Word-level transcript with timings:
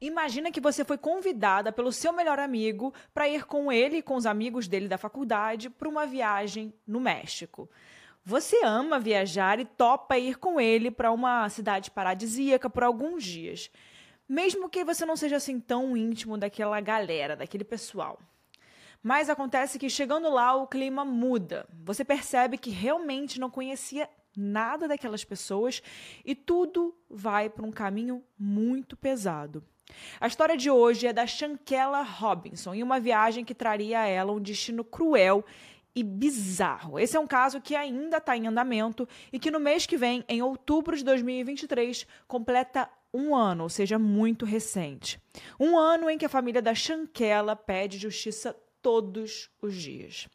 Imagina 0.00 0.50
que 0.50 0.60
você 0.60 0.82
foi 0.82 0.96
convidada 0.96 1.70
pelo 1.70 1.92
seu 1.92 2.10
melhor 2.10 2.38
amigo 2.38 2.94
para 3.12 3.28
ir 3.28 3.44
com 3.44 3.70
ele 3.70 3.98
e 3.98 4.02
com 4.02 4.14
os 4.14 4.24
amigos 4.24 4.66
dele 4.66 4.88
da 4.88 4.96
faculdade 4.96 5.68
para 5.68 5.88
uma 5.88 6.06
viagem 6.06 6.72
no 6.86 6.98
México. 6.98 7.68
Você 8.24 8.64
ama 8.64 8.98
viajar 8.98 9.60
e 9.60 9.66
topa 9.66 10.16
ir 10.16 10.38
com 10.38 10.58
ele 10.58 10.90
para 10.90 11.12
uma 11.12 11.46
cidade 11.50 11.90
paradisíaca 11.90 12.70
por 12.70 12.82
alguns 12.82 13.24
dias, 13.24 13.70
mesmo 14.26 14.70
que 14.70 14.84
você 14.84 15.04
não 15.04 15.16
seja 15.16 15.36
assim 15.36 15.60
tão 15.60 15.94
íntimo 15.94 16.38
daquela 16.38 16.80
galera, 16.80 17.36
daquele 17.36 17.64
pessoal. 17.64 18.18
Mas 19.02 19.28
acontece 19.28 19.78
que 19.78 19.90
chegando 19.90 20.30
lá 20.30 20.54
o 20.54 20.66
clima 20.66 21.04
muda. 21.04 21.66
Você 21.84 22.04
percebe 22.04 22.56
que 22.56 22.70
realmente 22.70 23.38
não 23.38 23.50
conhecia 23.50 24.08
nada 24.34 24.88
daquelas 24.88 25.24
pessoas 25.24 25.82
e 26.24 26.34
tudo 26.34 26.94
vai 27.08 27.50
para 27.50 27.66
um 27.66 27.72
caminho 27.72 28.24
muito 28.38 28.96
pesado. 28.96 29.62
A 30.20 30.26
história 30.26 30.56
de 30.56 30.70
hoje 30.70 31.06
é 31.06 31.12
da 31.12 31.26
Shankela 31.26 32.02
Robinson 32.02 32.74
e 32.74 32.82
uma 32.82 33.00
viagem 33.00 33.44
que 33.44 33.54
traria 33.54 34.00
a 34.00 34.06
ela 34.06 34.32
um 34.32 34.40
destino 34.40 34.84
cruel 34.84 35.44
e 35.94 36.02
bizarro. 36.02 36.98
Esse 36.98 37.16
é 37.16 37.20
um 37.20 37.26
caso 37.26 37.60
que 37.60 37.74
ainda 37.74 38.18
está 38.18 38.36
em 38.36 38.46
andamento 38.46 39.08
e 39.32 39.38
que 39.38 39.50
no 39.50 39.60
mês 39.60 39.86
que 39.86 39.96
vem, 39.96 40.24
em 40.28 40.42
outubro 40.42 40.96
de 40.96 41.04
2023, 41.04 42.06
completa 42.28 42.88
um 43.12 43.34
ano, 43.34 43.64
ou 43.64 43.68
seja, 43.68 43.98
muito 43.98 44.44
recente. 44.44 45.20
Um 45.58 45.76
ano 45.76 46.08
em 46.08 46.16
que 46.16 46.24
a 46.24 46.28
família 46.28 46.62
da 46.62 46.74
Shankela 46.74 47.56
pede 47.56 47.98
justiça 47.98 48.56
todos 48.80 49.50
os 49.60 49.74
dias. 49.74 50.28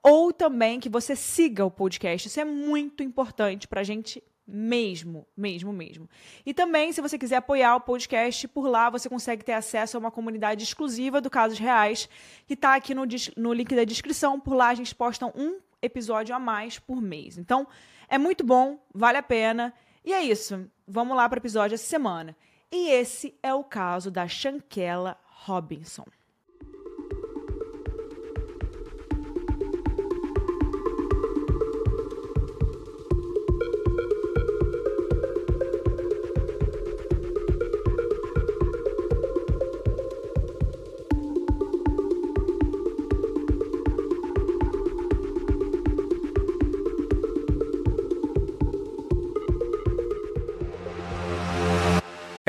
Ou 0.02 0.32
também 0.32 0.78
que 0.78 0.88
você 0.88 1.16
siga 1.16 1.64
o 1.64 1.70
podcast. 1.70 2.28
Isso 2.28 2.41
é 2.41 2.44
muito 2.44 3.02
importante 3.02 3.66
para 3.66 3.80
a 3.80 3.84
gente 3.84 4.22
mesmo, 4.46 5.27
mesmo, 5.36 5.72
mesmo. 5.72 6.08
E 6.44 6.52
também, 6.52 6.92
se 6.92 7.00
você 7.00 7.19
quiser 7.19 7.36
apoiar 7.36 7.77
o 7.77 7.80
podcast, 7.80 8.46
por 8.48 8.66
lá 8.66 8.91
você 8.91 9.08
consegue 9.08 9.44
ter 9.44 9.52
acesso 9.52 9.97
a 9.97 10.00
uma 10.00 10.10
comunidade 10.10 10.62
exclusiva 10.62 11.20
do 11.20 11.30
Casos 11.30 11.58
Reais, 11.58 12.08
que 12.47 12.54
está 12.54 12.74
aqui 12.74 12.94
no, 12.94 13.04
no 13.36 13.52
link 13.52 13.74
da 13.74 13.84
descrição. 13.84 14.38
Por 14.38 14.54
lá 14.54 14.69
a 14.69 14.74
gente 14.74 14.94
posta 14.94 15.26
um 15.26 15.58
episódio 15.80 16.34
a 16.34 16.38
mais 16.38 16.78
por 16.78 17.00
mês. 17.00 17.38
Então, 17.38 17.66
é 18.08 18.19
muito 18.19 18.44
bom, 18.44 18.78
vale 18.92 19.19
a 19.19 19.22
pena. 19.22 19.72
E 20.04 20.12
é 20.12 20.22
isso. 20.22 20.69
Vamos 20.87 21.16
lá 21.16 21.28
para 21.28 21.38
o 21.38 21.41
episódio 21.41 21.75
essa 21.75 21.87
semana. 21.87 22.37
E 22.75 22.88
esse 22.88 23.38
é 23.43 23.53
o 23.53 23.62
caso 23.62 24.10
da 24.10 24.27
Shankela 24.27 25.19
Robinson. 25.44 26.06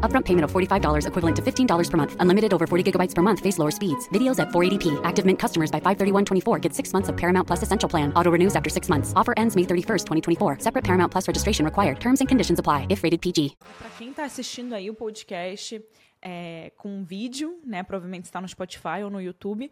Upfront 0.00 0.24
payment 0.24 0.42
of 0.42 0.50
$45 0.50 1.06
equivalent 1.06 1.36
to 1.36 1.42
$15 1.42 1.90
per 1.90 1.96
month. 1.96 2.16
Unlimited 2.18 2.52
over 2.52 2.66
40 2.66 2.82
gigabytes 2.90 3.14
per 3.14 3.22
month. 3.22 3.38
Face 3.38 3.56
lower 3.56 3.70
speeds. 3.70 4.08
Videos 4.08 4.40
at 4.40 4.48
480p. 4.48 5.00
Active 5.04 5.24
Mint 5.24 5.38
customers 5.38 5.70
by 5.70 5.78
531.24 5.78 6.60
get 6.60 6.74
six 6.74 6.92
months 6.92 7.08
of 7.08 7.16
Paramount 7.16 7.46
Plus 7.46 7.62
Essential 7.62 7.88
Plan. 7.88 8.12
Auto 8.16 8.32
renews 8.32 8.56
after 8.56 8.68
six 8.68 8.88
months. 8.88 9.12
Offer 9.14 9.34
ends 9.36 9.54
May 9.54 9.62
31st, 9.62 10.06
2024. 10.38 10.58
Separate 10.58 10.82
Paramount 10.82 11.12
Plus 11.12 11.28
registration 11.28 11.64
required. 11.64 12.00
Terms 12.00 12.18
and 12.20 12.28
conditions 12.28 12.58
apply 12.58 12.88
if 12.88 13.04
rated 13.04 13.20
PG. 13.20 13.56
Para 13.78 13.90
quem 13.96 14.12
tá 14.12 14.24
assistindo 14.24 14.74
aí 14.74 14.90
o 14.90 14.94
podcast 14.94 15.80
é, 16.22 16.72
com 16.76 17.04
vídeo, 17.04 17.60
né? 17.64 17.82
Provavelmente 17.82 18.24
está 18.24 18.40
no 18.40 18.48
Spotify 18.48 19.02
ou 19.04 19.10
no 19.10 19.20
YouTube. 19.20 19.70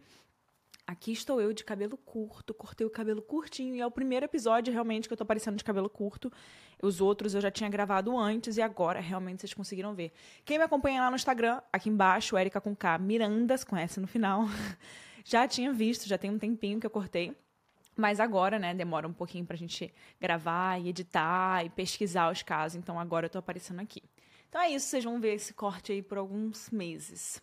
Aqui 0.89 1.13
estou 1.13 1.39
eu 1.39 1.53
de 1.53 1.65
cabelo 1.65 1.99
curto, 1.99 2.55
cortei 2.55 2.87
o 2.87 2.89
cabelo 2.89 3.21
curtinho 3.21 3.75
e 3.75 3.81
é 3.83 3.87
o 3.87 3.91
primeiro 3.91 4.25
episódio 4.25 4.73
realmente 4.73 5.07
que 5.07 5.13
eu 5.13 5.19
tô 5.19 5.23
aparecendo 5.23 5.55
de 5.55 5.63
cabelo 5.63 5.91
curto. 5.91 6.33
Os 6.83 6.99
outros 6.99 7.35
eu 7.35 7.43
já 7.43 7.51
tinha 7.51 7.69
gravado 7.69 8.17
antes 8.17 8.57
e 8.57 8.63
agora 8.63 8.99
realmente 8.99 9.43
vocês 9.43 9.53
conseguiram 9.53 9.95
ver. 9.95 10.11
Quem 10.47 10.57
me 10.57 10.65
acompanha 10.65 11.03
lá 11.03 11.11
no 11.11 11.17
Instagram, 11.17 11.61
aqui 11.71 11.91
embaixo, 11.91 12.39
Erika 12.39 12.59
com 12.59 12.75
K, 12.75 12.97
Mirandas, 12.97 13.67
S 13.71 14.01
no 14.01 14.07
final, 14.07 14.47
já 15.27 15.47
tinha 15.47 15.75
visto, 15.75 16.09
já 16.09 16.17
tem 16.17 16.31
um 16.31 16.39
tempinho 16.39 16.81
que 16.81 16.87
eu 16.87 16.91
cortei. 16.91 17.37
Mas 17.95 18.19
agora, 18.19 18.59
né, 18.59 18.73
demora 18.73 19.07
um 19.07 19.13
pouquinho 19.13 19.45
pra 19.45 19.59
gente 19.59 19.93
gravar 20.19 20.81
e 20.81 20.89
editar 20.89 21.67
e 21.67 21.69
pesquisar 21.69 22.33
os 22.33 22.43
casos, 22.43 22.77
então 22.77 22.99
agora 22.99 23.27
eu 23.27 23.31
tô 23.31 23.37
aparecendo 23.37 23.81
aqui. 23.81 24.03
Então 24.49 24.59
é 24.59 24.71
isso, 24.71 24.87
vocês 24.87 25.05
vão 25.05 25.21
ver 25.21 25.35
esse 25.35 25.53
corte 25.53 25.93
aí 25.93 26.01
por 26.01 26.17
alguns 26.17 26.71
meses. 26.71 27.43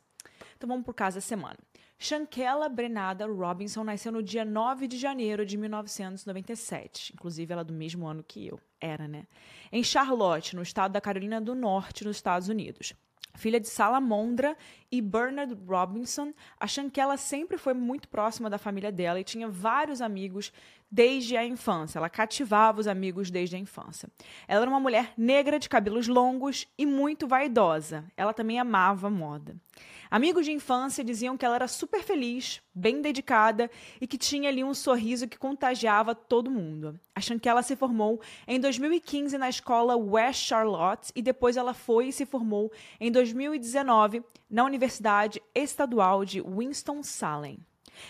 Então 0.57 0.67
vamos 0.67 0.83
por 0.83 0.95
caso 0.95 1.17
da 1.17 1.21
semana. 1.21 1.59
Shankela 1.97 2.67
Brenada 2.67 3.25
Robinson 3.25 3.83
nasceu 3.83 4.11
no 4.11 4.21
dia 4.21 4.43
9 4.43 4.87
de 4.87 4.97
janeiro 4.97 5.45
de 5.45 5.57
1997. 5.57 7.13
Inclusive, 7.13 7.51
ela 7.51 7.61
é 7.61 7.65
do 7.65 7.73
mesmo 7.73 8.05
ano 8.05 8.23
que 8.23 8.47
eu. 8.47 8.59
Era, 8.79 9.07
né? 9.07 9.25
Em 9.71 9.83
Charlotte, 9.83 10.55
no 10.55 10.61
estado 10.61 10.91
da 10.91 11.01
Carolina 11.01 11.39
do 11.39 11.55
Norte, 11.55 12.03
nos 12.03 12.17
Estados 12.17 12.49
Unidos. 12.49 12.93
Filha 13.35 13.59
de 13.59 13.67
Salamondra 13.67 14.57
e 14.97 15.01
Bernard 15.01 15.53
Robinson, 15.67 16.33
a 16.57 16.67
Shankela 16.67 17.17
sempre 17.17 17.57
foi 17.57 17.73
muito 17.73 18.07
próxima 18.07 18.49
da 18.49 18.57
família 18.57 18.91
dela 18.91 19.19
e 19.19 19.23
tinha 19.23 19.47
vários 19.47 20.01
amigos 20.01 20.53
desde 20.89 21.35
a 21.35 21.45
infância. 21.45 21.99
Ela 21.99 22.09
cativava 22.09 22.79
os 22.79 22.87
amigos 22.87 23.29
desde 23.29 23.57
a 23.57 23.59
infância. 23.59 24.07
Ela 24.47 24.61
era 24.61 24.69
uma 24.69 24.79
mulher 24.79 25.13
negra 25.17 25.59
de 25.59 25.67
cabelos 25.67 26.07
longos 26.07 26.65
e 26.77 26.85
muito 26.85 27.27
vaidosa. 27.27 28.05
Ela 28.15 28.33
também 28.33 28.59
amava 28.59 29.09
moda. 29.09 29.57
Amigos 30.09 30.45
de 30.45 30.51
infância 30.51 31.03
diziam 31.03 31.35
que 31.35 31.43
ela 31.43 31.55
era 31.55 31.67
super 31.67 32.01
feliz, 32.01 32.61
bem 32.73 33.01
dedicada 33.01 33.69
e 33.99 34.07
que 34.07 34.17
tinha 34.17 34.49
ali 34.49 34.63
um 34.63 34.73
sorriso 34.73 35.27
que 35.27 35.37
contagiava 35.37 36.15
todo 36.15 36.49
mundo. 36.49 36.97
Que 37.41 37.49
ela 37.49 37.61
se 37.61 37.75
formou 37.75 38.21
em 38.47 38.59
2015 38.59 39.37
na 39.37 39.49
escola 39.49 39.97
West 39.97 40.47
Charlotte 40.47 41.11
e 41.15 41.21
depois 41.21 41.57
ela 41.57 41.73
foi 41.73 42.07
e 42.07 42.13
se 42.13 42.25
formou 42.25 42.71
em 42.99 43.11
2019 43.11 44.23
na 44.49 44.63
Universidade 44.63 44.84
Estadual 45.53 46.25
de 46.25 46.41
Winston-Salem. 46.41 47.59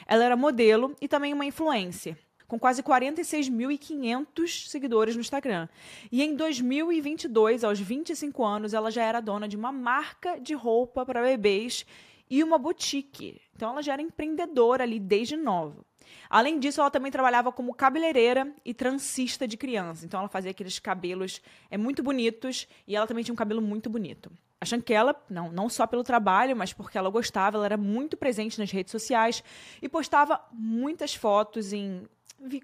Ela 0.08 0.26
era 0.26 0.36
modelo 0.36 0.96
e 1.00 1.08
também 1.08 1.34
uma 1.34 1.46
influência 1.46 2.18
com 2.48 2.60
quase 2.60 2.84
46.500 2.84 4.68
seguidores 4.68 5.16
no 5.16 5.22
Instagram. 5.22 5.68
E 6.12 6.22
em 6.24 6.36
2022, 6.36 7.64
aos 7.64 7.80
25 7.80 8.44
anos, 8.44 8.74
ela 8.74 8.92
já 8.92 9.04
era 9.04 9.20
dona 9.20 9.48
de 9.48 9.58
uma 9.58 9.72
marca 9.72 10.40
de 10.40 10.54
roupa 10.54 11.06
para 11.06 11.22
bebês 11.22 11.86
e 12.30 12.44
uma 12.44 12.58
boutique. 12.58 13.42
Então 13.56 13.72
ela 13.72 13.82
já 13.82 13.94
era 13.94 14.02
empreendedora 14.02 14.84
ali 14.84 15.00
desde 15.00 15.36
nova. 15.36 15.84
Além 16.30 16.60
disso, 16.60 16.82
ela 16.82 16.92
também 16.92 17.12
trabalhava 17.12 17.52
como 17.52 17.74
cabeleireira 17.74 18.54
e 18.64 18.74
transista 18.74 19.48
de 19.48 19.58
criança. 19.58 20.06
Então 20.06 20.20
ela 20.20 20.30
fazia 20.30 20.52
aqueles 20.52 20.80
cabelos 20.80 21.42
é 21.70 21.78
muito 21.78 22.04
bonitos 22.04 22.68
e 22.88 22.96
ela 22.96 23.08
também 23.08 23.24
tinha 23.24 23.34
um 23.34 23.38
cabelo 23.38 23.62
muito 23.62 23.90
bonito. 23.90 24.32
A 24.66 24.68
A 24.68 24.70
Shankela, 24.70 25.16
não, 25.30 25.52
não 25.52 25.70
só 25.70 25.86
pelo 25.86 26.04
trabalho, 26.04 26.56
mas 26.56 26.74
porque 26.74 26.98
ela 26.98 27.10
gostava, 27.10 27.58
ela 27.58 27.66
era 27.66 27.78
muito 27.78 28.18
presente 28.18 28.60
nas 28.60 28.72
redes 28.72 28.92
sociais 28.92 29.44
e 29.80 29.88
postava 29.88 30.42
muitas 30.52 31.14
fotos 31.14 31.72
em 31.72 32.08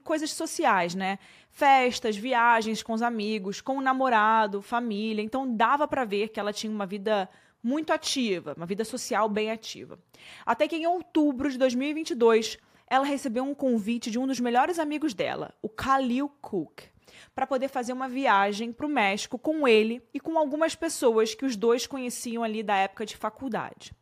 coisas 0.03 0.33
sociais, 0.33 0.95
né? 0.95 1.19
Festas, 1.51 2.17
viagens 2.17 2.81
com 2.83 2.93
os 2.93 3.01
amigos, 3.01 3.61
com 3.61 3.77
o 3.77 3.81
namorado, 3.81 4.61
família. 4.61 5.21
Então 5.21 5.55
dava 5.55 5.87
para 5.87 6.03
ver 6.03 6.29
que 6.29 6.39
ela 6.39 6.51
tinha 6.51 6.73
uma 6.73 6.85
vida 6.85 7.29
muito 7.63 7.93
ativa, 7.93 8.53
uma 8.57 8.65
vida 8.65 8.83
social 8.83 9.29
bem 9.29 9.51
ativa. 9.51 9.99
Até 10.45 10.67
que 10.67 10.75
em 10.75 10.87
outubro 10.87 11.49
de 11.49 11.57
2022, 11.57 12.57
ela 12.87 13.05
recebeu 13.05 13.43
um 13.43 13.53
convite 13.53 14.09
de 14.09 14.17
um 14.17 14.25
dos 14.25 14.39
melhores 14.39 14.79
amigos 14.79 15.13
dela, 15.13 15.53
o 15.61 15.69
Khalil 15.69 16.29
Cook, 16.41 16.90
para 17.33 17.47
poder 17.47 17.67
fazer 17.67 17.93
uma 17.93 18.07
viagem 18.07 18.71
para 18.71 18.85
o 18.85 18.89
México 18.89 19.37
com 19.37 19.67
ele 19.67 20.01
e 20.13 20.19
com 20.19 20.37
algumas 20.37 20.75
pessoas 20.75 21.33
que 21.35 21.45
os 21.45 21.55
dois 21.55 21.87
conheciam 21.87 22.43
ali 22.43 22.63
da 22.63 22.75
época 22.75 23.05
de 23.05 23.17
faculdade. 23.17 23.93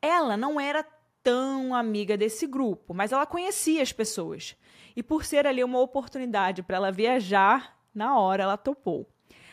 Ela 0.00 0.36
não 0.36 0.60
era 0.60 0.84
tão 1.22 1.74
amiga 1.74 2.16
desse 2.16 2.46
grupo, 2.46 2.94
mas 2.94 3.12
ela 3.12 3.26
conhecia 3.26 3.82
as 3.82 3.92
pessoas. 3.92 4.56
E 4.94 5.02
por 5.02 5.24
ser 5.24 5.46
ali 5.46 5.62
uma 5.64 5.80
oportunidade 5.80 6.62
para 6.62 6.76
ela 6.76 6.92
viajar, 6.92 7.76
na 7.94 8.18
hora 8.18 8.44
ela 8.44 8.56
topou. 8.56 9.08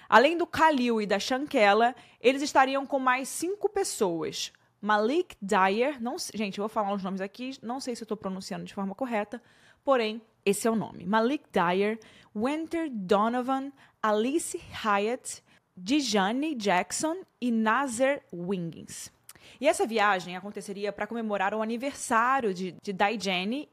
Além 0.07 0.37
do 0.37 0.45
Khalil 0.45 1.01
e 1.01 1.07
da 1.07 1.17
Shankela, 1.17 1.95
eles 2.21 2.41
estariam 2.41 2.85
com 2.85 2.99
mais 2.99 3.27
cinco 3.27 3.67
pessoas. 3.67 4.53
Malik 4.79 5.35
Dyer, 5.41 5.99
não, 6.01 6.17
gente, 6.33 6.59
eu 6.59 6.63
vou 6.63 6.69
falar 6.69 6.93
os 6.93 7.01
nomes 7.01 7.21
aqui, 7.21 7.57
não 7.61 7.79
sei 7.79 7.95
se 7.95 8.03
eu 8.03 8.05
estou 8.05 8.17
pronunciando 8.17 8.65
de 8.65 8.73
forma 8.73 8.93
correta, 8.93 9.41
porém, 9.83 10.21
esse 10.45 10.67
é 10.67 10.71
o 10.71 10.75
nome. 10.75 11.05
Malik 11.05 11.45
Dyer, 11.51 11.99
Winter 12.35 12.89
Donovan, 12.91 13.71
Alice 14.01 14.59
Hyatt, 14.83 15.43
Dijane 15.75 16.55
Jackson 16.55 17.17
e 17.41 17.51
Nazer 17.51 18.23
Wingins. 18.33 19.11
E 19.59 19.67
essa 19.67 19.85
viagem 19.85 20.35
aconteceria 20.35 20.91
para 20.91 21.07
comemorar 21.07 21.53
o 21.53 21.61
aniversário 21.61 22.53
de, 22.53 22.75
de 22.81 22.93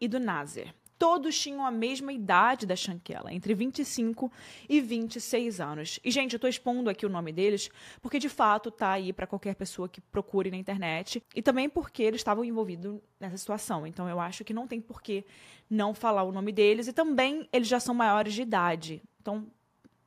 e 0.00 0.08
do 0.08 0.18
Nazer 0.18 0.74
todos 1.00 1.40
tinham 1.40 1.64
a 1.64 1.70
mesma 1.70 2.12
idade 2.12 2.66
da 2.66 2.76
Shankela, 2.76 3.32
entre 3.32 3.54
25 3.54 4.30
e 4.68 4.82
26 4.82 5.58
anos. 5.58 5.98
E, 6.04 6.10
gente, 6.10 6.34
eu 6.34 6.36
estou 6.36 6.50
expondo 6.50 6.90
aqui 6.90 7.06
o 7.06 7.08
nome 7.08 7.32
deles 7.32 7.70
porque, 8.02 8.18
de 8.18 8.28
fato, 8.28 8.70
tá 8.70 8.90
aí 8.90 9.10
para 9.10 9.26
qualquer 9.26 9.54
pessoa 9.54 9.88
que 9.88 9.98
procure 9.98 10.50
na 10.50 10.58
internet 10.58 11.22
e 11.34 11.40
também 11.40 11.70
porque 11.70 12.02
eles 12.02 12.20
estavam 12.20 12.44
envolvidos 12.44 13.00
nessa 13.18 13.38
situação. 13.38 13.86
Então, 13.86 14.10
eu 14.10 14.20
acho 14.20 14.44
que 14.44 14.52
não 14.52 14.68
tem 14.68 14.78
por 14.78 15.00
que 15.00 15.24
não 15.70 15.94
falar 15.94 16.22
o 16.22 16.30
nome 16.30 16.52
deles 16.52 16.86
e 16.86 16.92
também 16.92 17.48
eles 17.50 17.66
já 17.66 17.80
são 17.80 17.94
maiores 17.94 18.34
de 18.34 18.42
idade. 18.42 19.02
Então, 19.22 19.46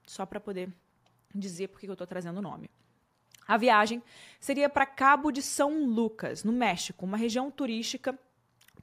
só 0.05 0.27
para 0.27 0.39
poder 0.39 0.69
dizer 1.33 1.69
por 1.69 1.79
que 1.79 1.87
eu 1.87 1.93
estou 1.93 2.05
trazendo 2.05 2.37
o 2.37 2.43
nome. 2.43 2.69
A 3.47 3.57
viagem 3.57 3.99
seria 4.39 4.69
para 4.69 4.85
Cabo 4.85 5.31
de 5.31 5.41
São 5.41 5.85
Lucas, 5.85 6.43
no 6.43 6.51
México, 6.51 7.03
uma 7.03 7.17
região 7.17 7.49
turística 7.49 8.15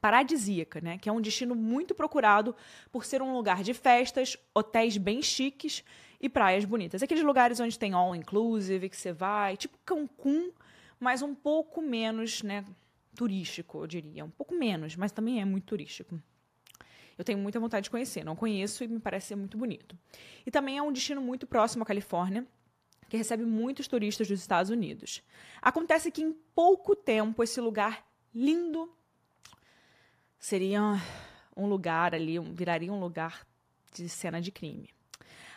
paradisíaca, 0.01 0.81
né? 0.81 0.97
Que 0.97 1.07
é 1.07 1.11
um 1.11 1.21
destino 1.21 1.55
muito 1.55 1.93
procurado 1.93 2.55
por 2.91 3.05
ser 3.05 3.21
um 3.21 3.31
lugar 3.31 3.61
de 3.63 3.73
festas, 3.73 4.35
hotéis 4.53 4.97
bem 4.97 5.21
chiques 5.21 5.83
e 6.19 6.27
praias 6.27 6.65
bonitas. 6.65 7.03
Aqueles 7.03 7.23
lugares 7.23 7.59
onde 7.59 7.77
tem 7.77 7.93
all 7.93 8.15
inclusive, 8.15 8.89
que 8.89 8.97
você 8.97 9.13
vai, 9.13 9.55
tipo 9.55 9.77
Cancún, 9.85 10.51
mas 10.99 11.21
um 11.21 11.35
pouco 11.35 11.81
menos, 11.81 12.41
né, 12.41 12.65
turístico, 13.15 13.79
eu 13.79 13.87
diria, 13.87 14.25
um 14.25 14.29
pouco 14.29 14.55
menos, 14.55 14.95
mas 14.95 15.11
também 15.11 15.39
é 15.39 15.45
muito 15.45 15.65
turístico. 15.65 16.19
Eu 17.17 17.23
tenho 17.23 17.37
muita 17.37 17.59
vontade 17.59 17.83
de 17.83 17.91
conhecer, 17.91 18.23
não 18.23 18.35
conheço 18.35 18.83
e 18.83 18.87
me 18.87 18.99
parece 18.99 19.27
ser 19.27 19.35
muito 19.35 19.57
bonito. 19.57 19.95
E 20.45 20.49
também 20.49 20.77
é 20.77 20.81
um 20.81 20.91
destino 20.91 21.21
muito 21.21 21.45
próximo 21.45 21.83
à 21.83 21.85
Califórnia, 21.85 22.47
que 23.07 23.17
recebe 23.17 23.45
muitos 23.45 23.87
turistas 23.87 24.27
dos 24.27 24.39
Estados 24.39 24.71
Unidos. 24.71 25.21
Acontece 25.61 26.09
que 26.09 26.23
em 26.23 26.31
pouco 26.55 26.95
tempo 26.95 27.43
esse 27.43 27.59
lugar 27.61 28.03
lindo, 28.33 28.89
seria 30.41 30.81
um 31.55 31.67
lugar 31.67 32.15
ali, 32.15 32.39
um, 32.39 32.53
viraria 32.53 32.91
um 32.91 32.99
lugar 32.99 33.47
de 33.93 34.09
cena 34.09 34.41
de 34.41 34.51
crime. 34.51 34.89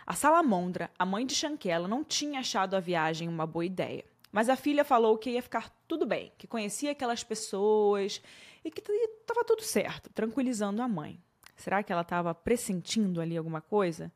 A 0.06 0.12
Salamondra, 0.12 0.90
a 0.98 1.06
mãe 1.06 1.24
de 1.24 1.34
Shankela, 1.34 1.88
não 1.88 2.04
tinha 2.04 2.40
achado 2.40 2.76
a 2.76 2.80
viagem 2.80 3.26
uma 3.26 3.46
boa 3.46 3.64
ideia. 3.64 4.04
Mas 4.30 4.50
a 4.50 4.56
filha 4.56 4.84
falou 4.84 5.16
que 5.16 5.30
ia 5.30 5.42
ficar 5.42 5.70
tudo 5.88 6.04
bem, 6.04 6.30
que 6.36 6.46
conhecia 6.46 6.90
aquelas 6.90 7.24
pessoas 7.24 8.20
e 8.62 8.70
que 8.70 8.82
estava 8.82 9.44
tudo 9.44 9.62
certo, 9.62 10.10
tranquilizando 10.10 10.82
a 10.82 10.88
mãe. 10.88 11.18
Será 11.56 11.82
que 11.82 11.90
ela 11.92 12.02
estava 12.02 12.34
pressentindo 12.34 13.20
ali 13.20 13.36
alguma 13.38 13.62
coisa? 13.62 14.12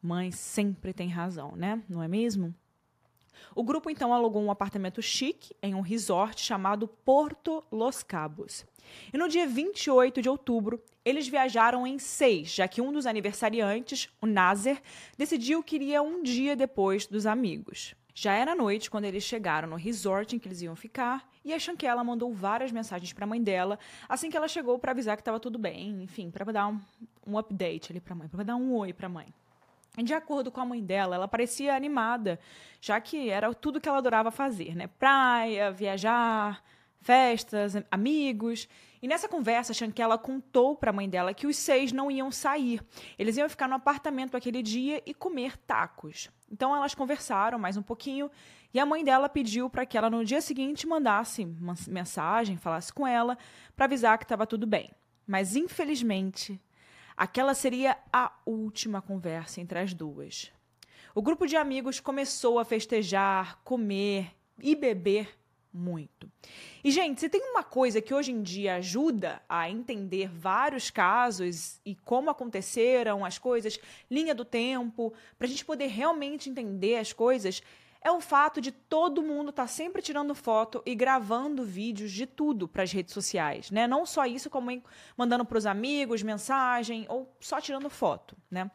Mãe 0.00 0.30
sempre 0.30 0.94
tem 0.94 1.08
razão, 1.08 1.54
né? 1.54 1.82
Não 1.88 2.02
é 2.02 2.08
mesmo? 2.08 2.54
O 3.54 3.62
grupo 3.62 3.90
então 3.90 4.12
alugou 4.12 4.42
um 4.42 4.50
apartamento 4.50 5.02
chique 5.02 5.54
em 5.62 5.74
um 5.74 5.80
resort 5.80 6.40
chamado 6.40 6.88
Porto 6.88 7.64
Los 7.70 8.02
Cabos. 8.02 8.64
E 9.12 9.18
no 9.18 9.28
dia 9.28 9.46
28 9.46 10.22
de 10.22 10.28
outubro, 10.28 10.82
eles 11.04 11.28
viajaram 11.28 11.86
em 11.86 11.98
seis, 11.98 12.52
já 12.54 12.66
que 12.68 12.80
um 12.80 12.92
dos 12.92 13.06
aniversariantes, 13.06 14.08
o 14.20 14.26
Nazer, 14.26 14.80
decidiu 15.16 15.62
que 15.62 15.76
iria 15.76 16.02
um 16.02 16.22
dia 16.22 16.54
depois 16.54 17.06
dos 17.06 17.26
amigos. 17.26 17.94
Já 18.14 18.34
era 18.34 18.54
noite 18.54 18.90
quando 18.90 19.06
eles 19.06 19.24
chegaram 19.24 19.68
no 19.68 19.76
resort 19.76 20.36
em 20.36 20.38
que 20.38 20.46
eles 20.46 20.60
iam 20.60 20.76
ficar, 20.76 21.26
e 21.42 21.52
a 21.52 21.58
Shankela 21.58 22.04
mandou 22.04 22.32
várias 22.32 22.70
mensagens 22.70 23.12
para 23.12 23.24
a 23.24 23.26
mãe 23.26 23.42
dela 23.42 23.78
assim 24.08 24.30
que 24.30 24.36
ela 24.36 24.46
chegou 24.46 24.78
para 24.78 24.92
avisar 24.92 25.16
que 25.16 25.22
estava 25.22 25.40
tudo 25.40 25.58
bem, 25.58 26.02
enfim, 26.02 26.30
para 26.30 26.44
dar 26.52 26.68
um, 26.68 26.80
um 27.26 27.38
update 27.38 27.90
ali 27.90 28.00
para 28.00 28.12
a 28.12 28.16
mãe, 28.16 28.28
para 28.28 28.44
dar 28.44 28.56
um 28.56 28.74
oi 28.74 28.92
para 28.92 29.06
a 29.06 29.10
mãe. 29.10 29.26
De 29.98 30.14
acordo 30.14 30.50
com 30.50 30.60
a 30.60 30.64
mãe 30.64 30.82
dela, 30.82 31.16
ela 31.16 31.28
parecia 31.28 31.76
animada, 31.76 32.40
já 32.80 32.98
que 33.00 33.28
era 33.28 33.52
tudo 33.52 33.80
que 33.80 33.88
ela 33.88 33.98
adorava 33.98 34.30
fazer, 34.30 34.74
né? 34.74 34.86
Praia, 34.86 35.70
viajar, 35.70 36.62
festas, 37.02 37.74
amigos. 37.90 38.68
E 39.02 39.08
nessa 39.08 39.28
conversa, 39.28 39.74
Shankela 39.74 40.16
contou 40.16 40.76
para 40.76 40.90
a 40.90 40.92
mãe 40.92 41.08
dela 41.08 41.34
que 41.34 41.46
os 41.46 41.56
seis 41.56 41.92
não 41.92 42.10
iam 42.10 42.30
sair. 42.30 42.80
Eles 43.18 43.36
iam 43.36 43.48
ficar 43.48 43.68
no 43.68 43.74
apartamento 43.74 44.36
aquele 44.36 44.62
dia 44.62 45.02
e 45.04 45.12
comer 45.12 45.58
tacos. 45.58 46.30
Então 46.50 46.74
elas 46.74 46.94
conversaram 46.94 47.58
mais 47.58 47.76
um 47.76 47.82
pouquinho 47.82 48.30
e 48.72 48.80
a 48.80 48.86
mãe 48.86 49.04
dela 49.04 49.28
pediu 49.28 49.68
para 49.68 49.84
que 49.84 49.98
ela 49.98 50.08
no 50.08 50.24
dia 50.24 50.40
seguinte 50.40 50.86
mandasse 50.86 51.44
uma 51.44 51.74
mensagem, 51.88 52.56
falasse 52.56 52.92
com 52.92 53.06
ela 53.06 53.36
para 53.76 53.84
avisar 53.84 54.16
que 54.16 54.24
estava 54.24 54.46
tudo 54.46 54.66
bem. 54.66 54.90
Mas 55.26 55.56
infelizmente, 55.56 56.58
Aquela 57.16 57.54
seria 57.54 57.96
a 58.12 58.32
última 58.46 59.02
conversa 59.02 59.60
entre 59.60 59.78
as 59.78 59.92
duas. 59.92 60.52
O 61.14 61.20
grupo 61.20 61.46
de 61.46 61.56
amigos 61.56 62.00
começou 62.00 62.58
a 62.58 62.64
festejar, 62.64 63.60
comer 63.62 64.34
e 64.58 64.74
beber 64.74 65.28
muito. 65.72 66.30
E, 66.84 66.90
gente, 66.90 67.20
se 67.20 67.28
tem 67.28 67.40
uma 67.50 67.62
coisa 67.62 68.00
que 68.00 68.12
hoje 68.12 68.30
em 68.30 68.42
dia 68.42 68.76
ajuda 68.76 69.42
a 69.48 69.70
entender 69.70 70.28
vários 70.28 70.90
casos 70.90 71.80
e 71.84 71.94
como 71.94 72.28
aconteceram 72.30 73.24
as 73.24 73.38
coisas, 73.38 73.78
linha 74.10 74.34
do 74.34 74.44
tempo, 74.44 75.12
para 75.38 75.46
a 75.46 75.50
gente 75.50 75.64
poder 75.64 75.86
realmente 75.86 76.50
entender 76.50 76.96
as 76.96 77.12
coisas, 77.12 77.62
é 78.04 78.10
o 78.10 78.20
fato 78.20 78.60
de 78.60 78.72
todo 78.72 79.22
mundo 79.22 79.50
estar 79.50 79.62
tá 79.62 79.68
sempre 79.68 80.02
tirando 80.02 80.34
foto 80.34 80.82
e 80.84 80.94
gravando 80.94 81.64
vídeos 81.64 82.10
de 82.10 82.26
tudo 82.26 82.66
para 82.66 82.82
as 82.82 82.92
redes 82.92 83.14
sociais, 83.14 83.70
né? 83.70 83.86
Não 83.86 84.04
só 84.04 84.26
isso, 84.26 84.50
como 84.50 84.82
mandando 85.16 85.44
para 85.44 85.58
os 85.58 85.66
amigos 85.66 86.22
mensagem 86.22 87.06
ou 87.08 87.32
só 87.40 87.60
tirando 87.60 87.88
foto, 87.88 88.36
né? 88.50 88.70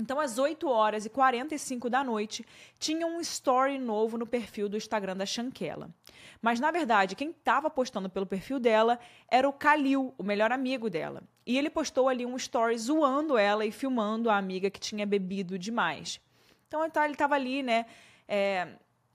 Então, 0.00 0.18
às 0.18 0.38
8 0.38 0.66
horas 0.66 1.04
e 1.04 1.10
45 1.10 1.90
da 1.90 2.02
noite, 2.02 2.44
tinha 2.78 3.06
um 3.06 3.20
story 3.20 3.78
novo 3.78 4.16
no 4.16 4.26
perfil 4.26 4.66
do 4.66 4.76
Instagram 4.76 5.14
da 5.14 5.26
Shankela. 5.26 5.90
Mas, 6.40 6.58
na 6.58 6.70
verdade, 6.70 7.14
quem 7.14 7.30
estava 7.30 7.68
postando 7.68 8.08
pelo 8.08 8.24
perfil 8.24 8.58
dela 8.58 8.98
era 9.28 9.46
o 9.46 9.52
Kalil, 9.52 10.14
o 10.16 10.22
melhor 10.22 10.50
amigo 10.52 10.88
dela. 10.88 11.22
E 11.44 11.58
ele 11.58 11.68
postou 11.68 12.08
ali 12.08 12.24
um 12.24 12.36
story 12.36 12.78
zoando 12.78 13.36
ela 13.36 13.66
e 13.66 13.70
filmando 13.70 14.30
a 14.30 14.38
amiga 14.38 14.70
que 14.70 14.80
tinha 14.80 15.04
bebido 15.04 15.58
demais. 15.58 16.18
Então, 16.66 16.82
ele 16.82 17.12
estava 17.12 17.34
ali, 17.34 17.62
né, 17.62 17.84
é, 18.30 18.68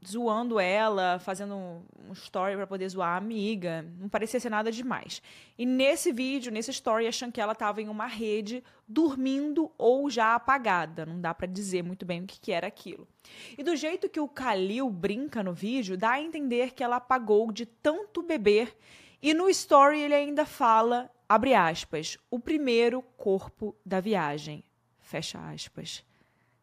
zoando 0.05 0.59
ela, 0.59 1.17
fazendo 1.19 1.55
um 1.55 2.11
story 2.11 2.55
para 2.55 2.67
poder 2.67 2.87
zoar 2.89 3.13
a 3.13 3.17
amiga. 3.17 3.83
Não 3.97 4.09
parecia 4.09 4.39
ser 4.39 4.49
nada 4.49 4.71
demais. 4.71 5.21
E 5.57 5.65
nesse 5.65 6.11
vídeo, 6.11 6.51
nesse 6.51 6.71
story, 6.71 7.09
que 7.33 7.39
ela 7.41 7.53
estava 7.53 7.81
em 7.81 7.87
uma 7.87 8.05
rede 8.05 8.63
dormindo 8.87 9.71
ou 9.77 10.09
já 10.09 10.35
apagada. 10.35 11.05
Não 11.05 11.19
dá 11.19 11.33
para 11.33 11.47
dizer 11.47 11.81
muito 11.81 12.05
bem 12.05 12.21
o 12.21 12.27
que, 12.27 12.39
que 12.39 12.51
era 12.51 12.67
aquilo. 12.67 13.07
E 13.57 13.63
do 13.63 13.75
jeito 13.75 14.09
que 14.09 14.19
o 14.19 14.27
Kalil 14.27 14.89
brinca 14.89 15.41
no 15.41 15.53
vídeo, 15.53 15.97
dá 15.97 16.11
a 16.11 16.21
entender 16.21 16.73
que 16.73 16.83
ela 16.83 16.97
apagou 16.97 17.51
de 17.51 17.65
tanto 17.65 18.21
beber. 18.21 18.77
E 19.21 19.33
no 19.33 19.49
story 19.49 20.01
ele 20.01 20.13
ainda 20.13 20.45
fala, 20.45 21.09
abre 21.27 21.55
aspas, 21.55 22.17
o 22.29 22.39
primeiro 22.39 23.01
corpo 23.17 23.75
da 23.85 23.99
viagem. 23.99 24.63
Fecha 24.99 25.39
aspas. 25.49 26.03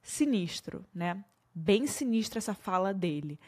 Sinistro, 0.02 0.84
né? 0.94 1.24
Bem 1.54 1.86
sinistra 1.86 2.38
essa 2.38 2.54
fala 2.54 2.92
dele. 2.92 3.38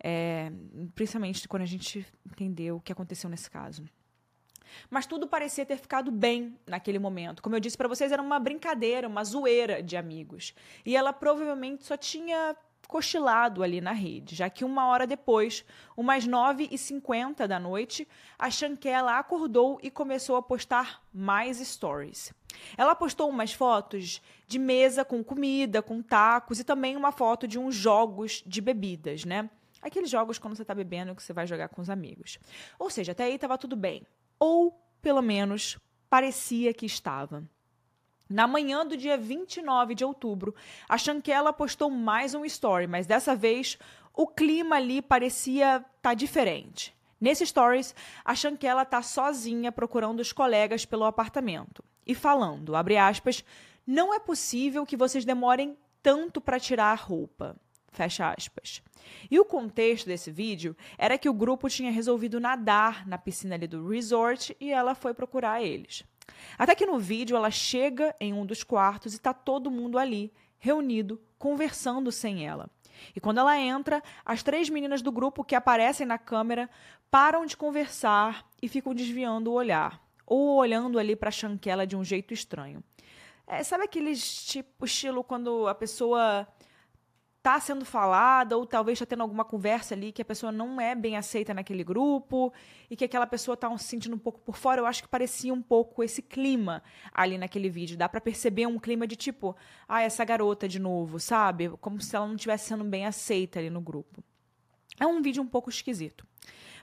É, 0.00 0.52
principalmente 0.94 1.48
quando 1.48 1.62
a 1.62 1.66
gente 1.66 2.06
entendeu 2.24 2.76
o 2.76 2.80
que 2.80 2.92
aconteceu 2.92 3.28
nesse 3.28 3.50
caso. 3.50 3.84
Mas 4.90 5.06
tudo 5.06 5.26
parecia 5.26 5.64
ter 5.64 5.76
ficado 5.76 6.10
bem 6.10 6.56
naquele 6.66 6.98
momento. 6.98 7.42
Como 7.42 7.56
eu 7.56 7.60
disse 7.60 7.76
para 7.76 7.88
vocês, 7.88 8.12
era 8.12 8.22
uma 8.22 8.38
brincadeira, 8.38 9.08
uma 9.08 9.24
zoeira 9.24 9.82
de 9.82 9.96
amigos. 9.96 10.54
E 10.84 10.96
ela 10.96 11.12
provavelmente 11.12 11.84
só 11.84 11.96
tinha 11.96 12.56
cochilado 12.88 13.62
ali 13.62 13.82
na 13.82 13.92
rede, 13.92 14.34
já 14.34 14.48
que 14.48 14.64
uma 14.64 14.86
hora 14.86 15.06
depois, 15.06 15.62
umas 15.94 16.26
9h50 16.26 17.46
da 17.46 17.60
noite, 17.60 18.08
a 18.38 18.50
Shankela 18.50 19.18
acordou 19.18 19.78
e 19.82 19.90
começou 19.90 20.36
a 20.36 20.42
postar 20.42 21.02
mais 21.12 21.58
stories. 21.58 22.32
Ela 22.78 22.94
postou 22.94 23.28
umas 23.28 23.52
fotos 23.52 24.22
de 24.46 24.58
mesa 24.58 25.04
com 25.04 25.22
comida, 25.22 25.82
com 25.82 26.02
tacos 26.02 26.58
e 26.58 26.64
também 26.64 26.96
uma 26.96 27.12
foto 27.12 27.46
de 27.46 27.58
uns 27.58 27.74
jogos 27.74 28.42
de 28.46 28.62
bebidas, 28.62 29.26
né? 29.26 29.50
Aqueles 29.82 30.10
jogos 30.10 30.38
quando 30.38 30.56
você 30.56 30.62
está 30.62 30.74
bebendo 30.74 31.14
que 31.14 31.22
você 31.22 31.34
vai 31.34 31.46
jogar 31.46 31.68
com 31.68 31.82
os 31.82 31.90
amigos. 31.90 32.38
Ou 32.78 32.88
seja, 32.88 33.12
até 33.12 33.24
aí 33.24 33.34
estava 33.34 33.58
tudo 33.58 33.76
bem. 33.76 34.02
Ou, 34.40 34.72
pelo 35.02 35.20
menos, 35.20 35.78
parecia 36.08 36.72
que 36.72 36.86
estava. 36.86 37.44
Na 38.28 38.46
manhã 38.46 38.86
do 38.86 38.96
dia 38.96 39.16
29 39.16 39.94
de 39.94 40.04
outubro, 40.04 40.54
a 40.86 40.98
Shankela 40.98 41.50
postou 41.50 41.88
mais 41.88 42.34
um 42.34 42.44
story, 42.44 42.86
mas 42.86 43.06
dessa 43.06 43.34
vez 43.34 43.78
o 44.14 44.26
clima 44.26 44.76
ali 44.76 45.00
parecia 45.00 45.82
tá 46.02 46.12
diferente. 46.12 46.94
Nesse 47.18 47.46
stories, 47.46 47.94
a 48.24 48.34
Shankela 48.34 48.84
tá 48.84 49.00
sozinha 49.00 49.72
procurando 49.72 50.20
os 50.20 50.32
colegas 50.32 50.84
pelo 50.84 51.04
apartamento 51.04 51.82
e 52.06 52.14
falando, 52.14 52.76
abre 52.76 52.98
aspas, 52.98 53.42
não 53.86 54.12
é 54.12 54.18
possível 54.18 54.84
que 54.84 54.96
vocês 54.96 55.24
demorem 55.24 55.76
tanto 56.02 56.40
para 56.40 56.60
tirar 56.60 56.92
a 56.92 56.94
roupa. 56.94 57.56
Fecha 57.90 58.30
aspas. 58.30 58.82
E 59.30 59.40
o 59.40 59.44
contexto 59.44 60.06
desse 60.06 60.30
vídeo 60.30 60.76
era 60.98 61.16
que 61.16 61.28
o 61.28 61.34
grupo 61.34 61.68
tinha 61.68 61.90
resolvido 61.90 62.38
nadar 62.38 63.06
na 63.06 63.16
piscina 63.16 63.54
ali 63.54 63.66
do 63.66 63.88
resort 63.88 64.54
e 64.60 64.70
ela 64.70 64.94
foi 64.94 65.14
procurar 65.14 65.62
eles. 65.62 66.04
Até 66.56 66.74
que 66.74 66.86
no 66.86 66.98
vídeo 66.98 67.36
ela 67.36 67.50
chega 67.50 68.14
em 68.20 68.32
um 68.32 68.44
dos 68.44 68.62
quartos 68.62 69.12
e 69.12 69.16
está 69.16 69.32
todo 69.32 69.70
mundo 69.70 69.98
ali, 69.98 70.32
reunido, 70.58 71.20
conversando 71.38 72.10
sem 72.10 72.46
ela. 72.46 72.68
E 73.14 73.20
quando 73.20 73.38
ela 73.38 73.58
entra, 73.58 74.02
as 74.24 74.42
três 74.42 74.68
meninas 74.68 75.02
do 75.02 75.12
grupo 75.12 75.44
que 75.44 75.54
aparecem 75.54 76.06
na 76.06 76.18
câmera 76.18 76.68
param 77.10 77.46
de 77.46 77.56
conversar 77.56 78.46
e 78.60 78.68
ficam 78.68 78.94
desviando 78.94 79.50
o 79.50 79.54
olhar, 79.54 80.02
ou 80.26 80.56
olhando 80.56 80.98
ali 80.98 81.14
para 81.16 81.28
a 81.28 81.32
Chanquela 81.32 81.86
de 81.86 81.96
um 81.96 82.04
jeito 82.04 82.34
estranho. 82.34 82.82
É, 83.46 83.62
sabe 83.62 83.84
aqueles 83.84 84.44
tipo 84.44 84.84
estilo 84.84 85.24
quando 85.24 85.66
a 85.68 85.74
pessoa 85.74 86.46
está 87.38 87.58
sendo 87.60 87.84
falada, 87.84 88.56
ou 88.56 88.66
talvez 88.66 88.96
está 88.96 89.06
tendo 89.06 89.22
alguma 89.22 89.44
conversa 89.44 89.94
ali 89.94 90.12
que 90.12 90.20
a 90.20 90.24
pessoa 90.24 90.52
não 90.52 90.80
é 90.80 90.94
bem 90.94 91.16
aceita 91.16 91.54
naquele 91.54 91.82
grupo 91.82 92.52
e 92.90 92.96
que 92.96 93.04
aquela 93.04 93.26
pessoa 93.26 93.54
está 93.54 93.76
se 93.78 93.84
sentindo 93.84 94.14
um 94.14 94.18
pouco 94.18 94.40
por 94.40 94.56
fora. 94.56 94.80
Eu 94.80 94.86
acho 94.86 95.02
que 95.02 95.08
parecia 95.08 95.54
um 95.54 95.62
pouco 95.62 96.02
esse 96.02 96.20
clima 96.20 96.82
ali 97.12 97.38
naquele 97.38 97.70
vídeo. 97.70 97.96
Dá 97.96 98.08
para 98.08 98.20
perceber 98.20 98.66
um 98.66 98.78
clima 98.78 99.06
de 99.06 99.16
tipo, 99.16 99.56
ah, 99.88 100.02
essa 100.02 100.24
garota 100.24 100.68
de 100.68 100.78
novo, 100.78 101.18
sabe? 101.18 101.70
Como 101.80 102.00
se 102.00 102.14
ela 102.14 102.26
não 102.26 102.34
estivesse 102.34 102.68
sendo 102.68 102.84
bem 102.84 103.06
aceita 103.06 103.58
ali 103.58 103.70
no 103.70 103.80
grupo. 103.80 104.22
É 105.00 105.06
um 105.06 105.22
vídeo 105.22 105.42
um 105.42 105.46
pouco 105.46 105.70
esquisito. 105.70 106.26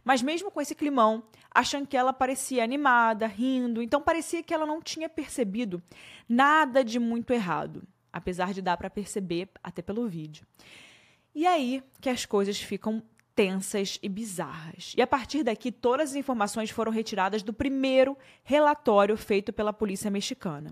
Mas 0.04 0.22
mesmo 0.22 0.50
com 0.50 0.62
esse 0.62 0.74
climão, 0.74 1.24
a 1.52 1.64
Chanquela 1.64 2.14
parecia 2.14 2.64
animada, 2.64 3.28
rindo, 3.28 3.82
então 3.82 4.02
parecia 4.02 4.44
que 4.44 4.54
ela 4.54 4.66
não 4.66 4.82
tinha 4.82 5.10
percebido 5.10 5.82
nada 6.30 6.84
de 6.84 7.00
muito 7.00 7.34
errado 7.34 7.86
apesar 8.16 8.54
de 8.54 8.62
dar 8.62 8.78
para 8.78 8.90
perceber 8.90 9.50
até 9.62 9.82
pelo 9.82 10.08
vídeo. 10.08 10.48
E 11.36 11.46
aí 11.46 11.84
que 12.00 12.10
as 12.10 12.26
coisas 12.26 12.58
ficam 12.58 13.04
tensas 13.36 14.00
e 14.02 14.08
bizarras. 14.08 14.94
E 14.96 15.02
a 15.02 15.08
partir 15.08 15.44
daqui, 15.44 15.70
todas 15.70 16.12
as 16.12 16.16
informações 16.16 16.70
foram 16.70 16.94
retiradas 16.94 17.44
do 17.44 17.52
primeiro 17.52 18.18
relatório 18.42 19.18
feito 19.18 19.52
pela 19.52 19.74
polícia 19.74 20.10
mexicana. 20.10 20.72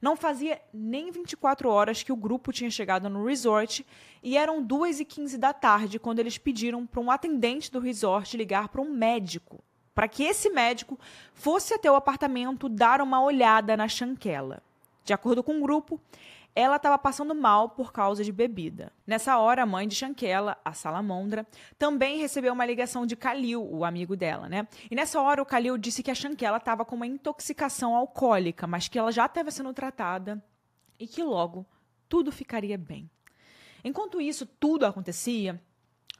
Não 0.00 0.16
fazia 0.16 0.60
nem 0.74 1.12
24 1.12 1.68
horas 1.68 2.02
que 2.02 2.10
o 2.10 2.16
grupo 2.16 2.52
tinha 2.52 2.68
chegado 2.68 3.08
no 3.08 3.24
resort 3.24 3.86
e 4.20 4.36
eram 4.36 4.66
2h15 4.66 5.36
da 5.38 5.52
tarde 5.52 6.00
quando 6.00 6.18
eles 6.18 6.36
pediram 6.36 6.84
para 6.84 7.00
um 7.00 7.12
atendente 7.12 7.70
do 7.70 7.78
resort 7.78 8.36
ligar 8.36 8.68
para 8.68 8.80
um 8.80 8.90
médico, 8.90 9.62
para 9.94 10.08
que 10.08 10.24
esse 10.24 10.50
médico 10.50 10.98
fosse 11.32 11.72
até 11.72 11.88
o 11.88 11.94
apartamento 11.94 12.68
dar 12.68 13.00
uma 13.00 13.22
olhada 13.22 13.76
na 13.76 13.86
chanquela. 13.86 14.60
De 15.04 15.12
acordo 15.12 15.42
com 15.42 15.58
o 15.58 15.62
grupo, 15.62 16.00
ela 16.54 16.76
estava 16.76 16.98
passando 16.98 17.34
mal 17.34 17.70
por 17.70 17.92
causa 17.92 18.22
de 18.22 18.30
bebida. 18.30 18.92
Nessa 19.06 19.38
hora, 19.38 19.62
a 19.62 19.66
mãe 19.66 19.88
de 19.88 19.94
Shankela, 19.94 20.58
a 20.64 20.72
Salamondra, 20.72 21.46
também 21.78 22.18
recebeu 22.18 22.52
uma 22.52 22.66
ligação 22.66 23.06
de 23.06 23.16
Kalil, 23.16 23.62
o 23.62 23.84
amigo 23.84 24.16
dela, 24.16 24.48
né? 24.48 24.68
E 24.90 24.94
nessa 24.94 25.20
hora, 25.20 25.40
o 25.40 25.46
Kalil 25.46 25.78
disse 25.78 26.02
que 26.02 26.10
a 26.10 26.14
Shankela 26.14 26.58
estava 26.58 26.84
com 26.84 26.94
uma 26.94 27.06
intoxicação 27.06 27.94
alcoólica, 27.96 28.66
mas 28.66 28.88
que 28.88 28.98
ela 28.98 29.10
já 29.10 29.26
estava 29.26 29.50
sendo 29.50 29.72
tratada 29.72 30.44
e 30.98 31.06
que 31.06 31.22
logo 31.22 31.66
tudo 32.08 32.30
ficaria 32.30 32.76
bem. 32.76 33.10
Enquanto 33.82 34.20
isso 34.20 34.44
tudo 34.44 34.84
acontecia, 34.84 35.60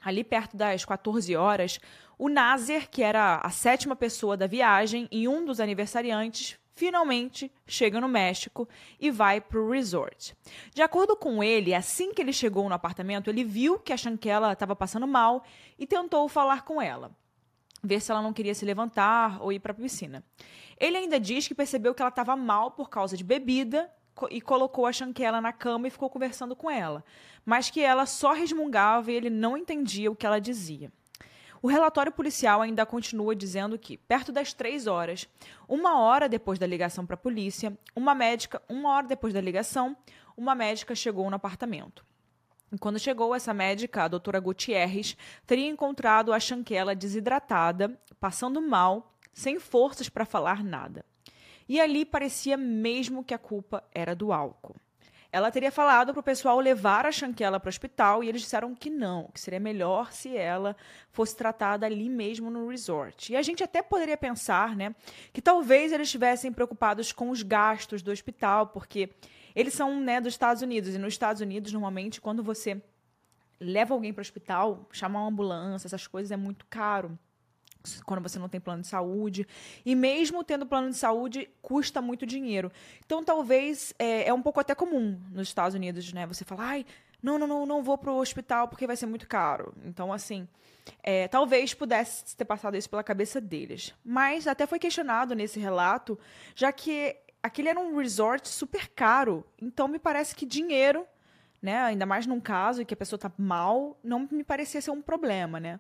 ali 0.03 0.25
perto 0.25 0.57
das 0.57 0.85
14 0.85 1.37
horas, 1.37 1.79
o 2.19 2.29
Nazer, 2.29 2.89
que 2.91 3.03
era 3.03 3.37
a 3.37 3.51
sétima 3.51 3.95
pessoa 3.95 4.37
da 4.37 4.47
viagem 4.47 5.09
e 5.11 5.29
um 5.29 5.45
dos 5.45 5.61
aniversariantes, 5.61 6.59
finalmente 6.75 7.53
chega 7.67 8.01
no 8.01 8.09
México 8.09 8.69
e 8.99 9.11
vai 9.11 9.41
para 9.41 9.61
o 9.61 9.71
resort. 9.71 10.37
De 10.75 10.83
acordo 10.83 11.17
com 11.17 11.43
ele, 11.43 11.75
assim 11.75 12.13
que 12.13 12.23
ele 12.23 12.33
chegou 12.33 12.69
no 12.69 12.75
apartamento, 12.75 13.29
ele 13.29 13.45
viu 13.45 13.79
que 13.79 13.93
a 13.93 13.97
Shankela 13.97 14.53
estava 14.53 14.75
passando 14.75 15.07
mal 15.07 15.45
e 15.79 15.87
tentou 15.87 16.29
falar 16.29 16.65
com 16.65 16.81
ela, 16.81 17.11
ver 17.83 18.01
se 18.01 18.11
ela 18.11 18.23
não 18.23 18.33
queria 18.33 18.55
se 18.55 18.65
levantar 18.65 19.43
ou 19.43 19.53
ir 19.53 19.61
para 19.61 19.73
a 19.73 19.75
piscina. 19.75 20.25
Ele 20.79 20.97
ainda 20.97 21.21
diz 21.21 21.47
que 21.47 21.55
percebeu 21.55 21.95
que 21.95 22.03
ela 22.03 22.09
estava 22.09 22.35
mal 22.37 22.71
por 22.71 22.89
causa 22.89 23.17
de 23.17 23.25
bebida 23.25 23.91
e 24.31 24.41
colocou 24.41 24.87
a 24.87 24.93
Shankela 24.93 25.41
na 25.41 25.53
cama 25.53 25.87
e 25.87 25.91
ficou 25.91 26.11
conversando 26.11 26.55
com 26.55 26.71
ela, 26.71 27.05
mas 27.45 27.71
que 27.71 27.81
ela 27.81 28.07
só 28.07 28.33
resmungava 28.33 29.11
e 29.11 29.15
ele 29.15 29.31
não 29.31 29.57
entendia 29.57 30.11
o 30.11 30.17
que 30.17 30.27
ela 30.27 30.41
dizia. 30.41 30.93
O 31.63 31.69
relatório 31.69 32.11
policial 32.11 32.61
ainda 32.61 32.85
continua 32.85 33.37
dizendo 33.37 33.79
que, 33.79 33.97
perto 33.97 34.33
das 34.33 34.53
três 34.53 34.89
horas, 34.89 35.29
uma 35.69 36.01
hora 36.01 36.29
depois 36.29 36.59
da 36.59 36.67
ligação 36.67 37.07
para 37.07 37.15
a 37.15 37.17
polícia, 37.17 37.79
uma 37.95 38.17
médica, 38.17 38.61
uma 38.69 38.91
hora 38.91 39.07
depois 39.07 39.33
da 39.33 39.41
ligação, 39.41 39.97
uma 40.37 40.57
médica 40.57 40.93
chegou 40.93 41.31
no 41.31 41.37
apartamento. 41.37 42.05
E 42.73 42.79
quando 42.79 42.99
chegou, 42.99 43.33
essa 43.33 43.55
médica, 43.55 44.03
a 44.03 44.09
doutora 44.09 44.41
Gutierrez, 44.41 45.17
teria 45.47 45.69
encontrado 45.69 46.33
a 46.33 46.41
Chanquela 46.41 46.97
desidratada, 46.97 47.97
passando 48.19 48.61
mal, 48.61 49.15
sem 49.33 49.61
forças 49.61 50.09
para 50.09 50.25
falar 50.25 50.65
nada. 50.65 51.05
E 51.69 51.81
ali 51.81 52.05
parecia 52.05 52.57
mesmo 52.57 53.23
que 53.23 53.35
a 53.35 53.39
culpa 53.39 53.85
era 53.95 54.17
do 54.17 54.33
álcool. 54.33 54.75
Ela 55.33 55.51
teria 55.51 55.73
falado 55.73 56.13
para 56.13 56.21
o 56.21 56.23
pessoal 56.23 56.61
levar 56.61 57.07
a 57.07 57.11
Shankela 57.11 57.59
para 57.59 57.69
o 57.69 57.71
hospital 57.71 58.23
e 58.23 58.29
eles 58.29 58.43
disseram 58.43 58.75
que 58.75 58.91
não, 58.91 59.31
que 59.33 59.41
seria 59.41 59.59
melhor 59.59 60.13
se 60.13 60.37
ela 60.37 60.77
fosse 61.11 61.35
tratada 61.35 61.87
ali 61.87 62.11
mesmo 62.11 62.51
no 62.51 62.69
resort. 62.69 63.33
E 63.33 63.37
a 63.37 63.41
gente 63.41 63.65
até 63.65 63.81
poderia 63.81 64.17
pensar, 64.17 64.77
né, 64.77 64.95
que 65.33 65.41
talvez 65.41 65.91
eles 65.91 66.09
estivessem 66.09 66.53
preocupados 66.53 67.13
com 67.13 67.31
os 67.31 67.43
gastos 67.43 68.03
do 68.03 68.11
hospital, 68.11 68.67
porque 68.67 69.09
eles 69.55 69.73
são, 69.73 69.99
né, 69.99 70.21
dos 70.21 70.35
Estados 70.35 70.61
Unidos 70.61 70.95
e 70.95 70.99
nos 70.99 71.15
Estados 71.15 71.41
Unidos 71.41 71.73
normalmente 71.73 72.21
quando 72.21 72.43
você 72.43 72.83
leva 73.59 73.95
alguém 73.95 74.13
para 74.13 74.21
o 74.21 74.23
hospital, 74.23 74.87
chamar 74.93 75.21
uma 75.21 75.29
ambulância, 75.29 75.87
essas 75.87 76.07
coisas 76.07 76.31
é 76.31 76.37
muito 76.37 76.67
caro 76.67 77.19
quando 78.05 78.23
você 78.23 78.39
não 78.39 78.49
tem 78.49 78.61
plano 78.61 78.83
de 78.83 78.89
saúde. 78.89 79.47
E 79.85 79.95
mesmo 79.95 80.43
tendo 80.45 80.67
plano 80.67 80.91
de 80.91 80.97
saúde, 80.97 81.49
custa 81.61 82.01
muito 82.01 82.27
dinheiro. 82.27 82.71
Então, 83.05 83.23
talvez 83.23 83.95
é, 83.99 84.29
é 84.29 84.35
um 84.35 84.43
pouco 84.43 84.61
até 84.61 84.75
comum 84.75 85.21
nos 85.31 85.49
Estados 85.49 85.75
Unidos, 85.75 86.13
né? 86.13 86.27
Você 86.27 86.45
fala, 86.45 86.65
ai, 86.65 86.87
não, 87.23 87.39
não, 87.39 87.47
não, 87.47 87.67
não 87.67 87.83
vou 87.83 87.97
pro 87.97 88.17
hospital 88.17 88.67
porque 88.69 88.87
vai 88.87 88.97
ser 88.97 89.07
muito 89.07 89.29
caro. 89.29 89.73
Então, 89.85 90.13
assim, 90.13 90.49
é, 91.03 91.29
talvez 91.29 91.73
pudesse 91.73 92.37
ter 92.37 92.45
passado 92.45 92.77
isso 92.77 92.91
pela 92.91 93.05
cabeça 93.05 93.41
deles. 93.41 93.95
Mas 94.05 94.47
até 94.47 94.67
foi 94.67 94.79
questionado 94.79 95.35
nesse 95.35 95.61
relato, 95.61 96.19
já 96.55 96.73
que 96.73 97.17
aquele 97.43 97.69
era 97.69 97.79
um 97.79 97.97
resort 97.97 98.49
super 98.49 98.89
caro. 98.89 99.45
Então, 99.61 99.87
me 99.87 99.99
parece 99.99 100.35
que 100.35 100.45
dinheiro, 100.45 101.07
né? 101.61 101.79
Ainda 101.79 102.05
mais 102.05 102.27
num 102.27 102.41
caso 102.41 102.83
em 102.83 102.85
que 102.85 102.95
a 102.95 102.97
pessoa 102.97 103.19
tá 103.19 103.31
mal, 103.39 103.97
não 104.03 104.29
me 104.31 104.43
parecia 104.43 104.81
ser 104.81 104.91
um 104.91 105.01
problema, 105.01 105.61
né? 105.61 105.79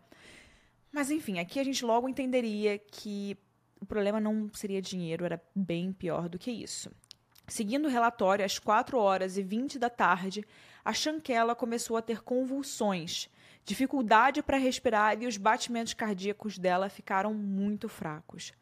Mas 0.92 1.10
enfim, 1.10 1.38
aqui 1.38 1.58
a 1.58 1.64
gente 1.64 1.84
logo 1.84 2.08
entenderia 2.08 2.78
que 2.78 3.36
o 3.80 3.86
problema 3.86 4.20
não 4.20 4.50
seria 4.52 4.82
dinheiro, 4.82 5.24
era 5.24 5.42
bem 5.54 5.92
pior 5.92 6.28
do 6.28 6.38
que 6.38 6.50
isso. 6.50 6.90
Seguindo 7.48 7.86
o 7.86 7.90
relatório, 7.90 8.44
às 8.44 8.58
4 8.58 8.98
horas 8.98 9.36
e 9.36 9.42
20 9.42 9.78
da 9.78 9.90
tarde, 9.90 10.44
a 10.84 10.92
Chanquela 10.92 11.54
começou 11.54 11.96
a 11.96 12.02
ter 12.02 12.22
convulsões, 12.22 13.28
dificuldade 13.64 14.42
para 14.42 14.56
respirar 14.56 15.20
e 15.20 15.26
os 15.26 15.36
batimentos 15.36 15.94
cardíacos 15.94 16.58
dela 16.58 16.88
ficaram 16.88 17.34
muito 17.34 17.88
fracos. 17.88 18.52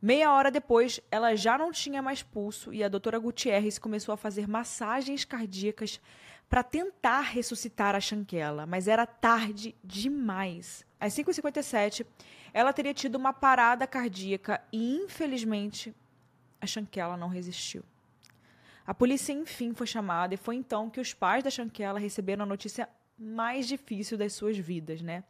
Meia 0.00 0.32
hora 0.32 0.50
depois, 0.50 1.00
ela 1.10 1.36
já 1.36 1.56
não 1.56 1.70
tinha 1.70 2.02
mais 2.02 2.22
pulso 2.22 2.72
e 2.72 2.82
a 2.82 2.88
doutora 2.88 3.18
Gutierrez 3.18 3.78
começou 3.78 4.12
a 4.12 4.16
fazer 4.16 4.48
massagens 4.48 5.24
cardíacas 5.24 6.00
para 6.48 6.62
tentar 6.62 7.20
ressuscitar 7.20 7.94
a 7.94 8.00
Chanquela, 8.00 8.66
mas 8.66 8.88
era 8.88 9.06
tarde 9.06 9.76
demais. 9.84 10.84
Às 11.02 11.14
5h57, 11.14 12.06
ela 12.54 12.72
teria 12.72 12.94
tido 12.94 13.16
uma 13.16 13.32
parada 13.32 13.88
cardíaca 13.88 14.62
e, 14.72 14.94
infelizmente, 14.94 15.92
a 16.60 16.64
Chanquela 16.64 17.16
não 17.16 17.26
resistiu. 17.26 17.82
A 18.86 18.94
polícia, 18.94 19.32
enfim, 19.32 19.74
foi 19.74 19.84
chamada 19.84 20.34
e 20.34 20.36
foi 20.36 20.54
então 20.54 20.88
que 20.88 21.00
os 21.00 21.12
pais 21.12 21.42
da 21.42 21.50
Chanquela 21.50 21.98
receberam 21.98 22.44
a 22.44 22.46
notícia 22.46 22.88
mais 23.18 23.66
difícil 23.66 24.16
das 24.16 24.32
suas 24.32 24.56
vidas, 24.56 25.02
né? 25.02 25.24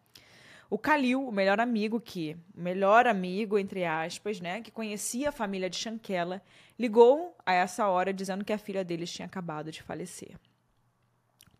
O 0.69 0.76
Kalil, 0.76 1.26
o 1.26 1.33
melhor 1.33 1.59
amigo 1.59 1.99
que, 1.99 2.37
melhor 2.55 3.07
amigo 3.07 3.59
entre 3.59 3.87
aspas, 3.87 4.43
né, 4.43 4.61
que 4.61 4.71
conhecia 4.71 5.31
a 5.31 5.33
família 5.33 5.71
de 5.71 5.76
Shankela, 5.76 6.43
ligou 6.79 7.35
a 7.47 7.55
essa 7.55 7.88
hora 7.88 8.12
dizendo 8.12 8.45
que 8.45 8.52
a 8.52 8.59
filha 8.59 8.85
deles 8.85 9.11
tinha 9.11 9.25
acabado 9.25 9.73
de 9.73 9.83
falecer. 9.83 10.37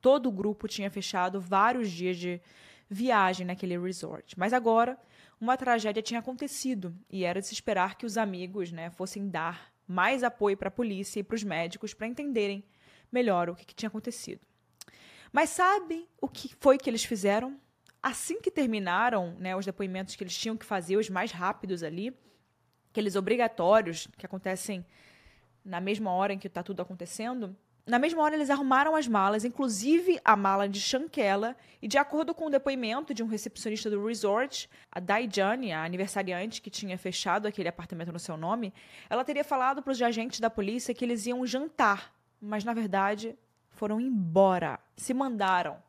Todo 0.03 0.29
o 0.29 0.33
grupo 0.33 0.69
tinha 0.69 0.91
fechado 0.91 1.41
vários 1.41 1.91
dias 1.91 2.19
de 2.19 2.43
viagem 2.89 3.47
naquele 3.47 3.79
resort, 3.79 4.39
mas 4.39 4.53
agora 4.53 4.99
uma 5.41 5.57
tragédia 5.57 6.03
tinha 6.03 6.21
acontecido 6.21 6.95
e 7.11 7.25
era 7.25 7.41
de 7.41 7.47
se 7.47 7.55
esperar 7.55 7.97
que 7.97 8.07
os 8.07 8.17
amigos, 8.17 8.71
né, 8.71 8.91
fossem 8.91 9.29
dar 9.29 9.73
mais 9.87 10.23
apoio 10.23 10.57
para 10.57 10.69
a 10.69 10.71
polícia 10.71 11.21
e 11.21 11.23
para 11.23 11.35
os 11.35 11.43
médicos 11.43 11.93
para 11.93 12.07
entenderem 12.07 12.65
melhor 13.11 13.51
o 13.51 13.55
que, 13.55 13.67
que 13.67 13.75
tinha 13.75 13.89
acontecido. 13.89 14.41
Mas 15.33 15.51
sabem 15.51 16.07
o 16.21 16.29
que 16.29 16.55
foi 16.61 16.79
que 16.79 16.89
eles 16.89 17.05
fizeram? 17.05 17.59
Assim 18.03 18.41
que 18.41 18.51
terminaram 18.51 19.35
né, 19.39 19.57
os 19.57 19.65
depoimentos 19.65 20.15
que 20.15 20.23
eles 20.23 20.37
tinham 20.37 20.57
que 20.57 20.65
fazer, 20.65 20.97
os 20.97 21.09
mais 21.09 21.31
rápidos 21.31 21.83
ali, 21.83 22.17
aqueles 22.91 23.17
obrigatórios 23.17 24.09
que 24.17 24.27
acontecem 24.27 24.85
na 25.65 25.81
mesma 25.81 26.13
hora 26.13 26.33
em 26.33 26.39
que 26.39 26.49
está 26.49 26.63
tudo 26.63 26.83
acontecendo, 26.83 27.57
na 27.85 27.99
mesma 27.99 28.23
hora 28.23 28.35
eles 28.35 28.49
arrumaram 28.49 28.95
as 28.95 29.09
malas, 29.09 29.45
inclusive 29.45 30.21
a 30.25 30.37
mala 30.37 30.69
de 30.69 30.81
Shankela, 30.81 31.57
e 31.81 31.89
de 31.89 31.99
acordo 31.99 32.33
com 32.33 32.47
o 32.47 32.51
depoimento 32.51 33.13
de 33.13 33.23
um 33.23 33.27
recepcionista 33.27 33.91
do 33.91 34.07
resort, 34.07 34.71
a 34.91 35.01
Daijane, 35.01 35.73
a 35.73 35.85
aniversariante 35.85 36.63
que 36.63 36.71
tinha 36.71 36.97
fechado 36.97 37.47
aquele 37.47 37.69
apartamento 37.69 38.13
no 38.13 38.21
seu 38.21 38.37
nome, 38.37 38.73
ela 39.11 39.25
teria 39.25 39.43
falado 39.43 39.83
para 39.83 39.91
os 39.91 40.01
agentes 40.01 40.39
da 40.39 40.49
polícia 40.49 40.95
que 40.95 41.05
eles 41.05 41.27
iam 41.27 41.45
jantar, 41.45 42.15
mas 42.41 42.63
na 42.63 42.73
verdade 42.73 43.37
foram 43.71 44.01
embora, 44.01 44.79
se 44.97 45.13
mandaram. 45.13 45.83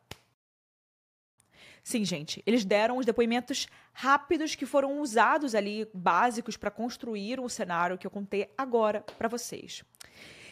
Sim, 1.84 2.04
gente, 2.04 2.42
eles 2.46 2.64
deram 2.64 2.96
os 2.96 3.04
depoimentos 3.04 3.68
rápidos 3.92 4.54
que 4.54 4.64
foram 4.64 5.00
usados 5.00 5.54
ali, 5.54 5.86
básicos, 5.92 6.56
para 6.56 6.70
construir 6.70 7.38
o 7.38 7.48
cenário 7.48 7.98
que 7.98 8.06
eu 8.06 8.10
contei 8.10 8.50
agora 8.56 9.02
para 9.18 9.28
vocês. 9.28 9.84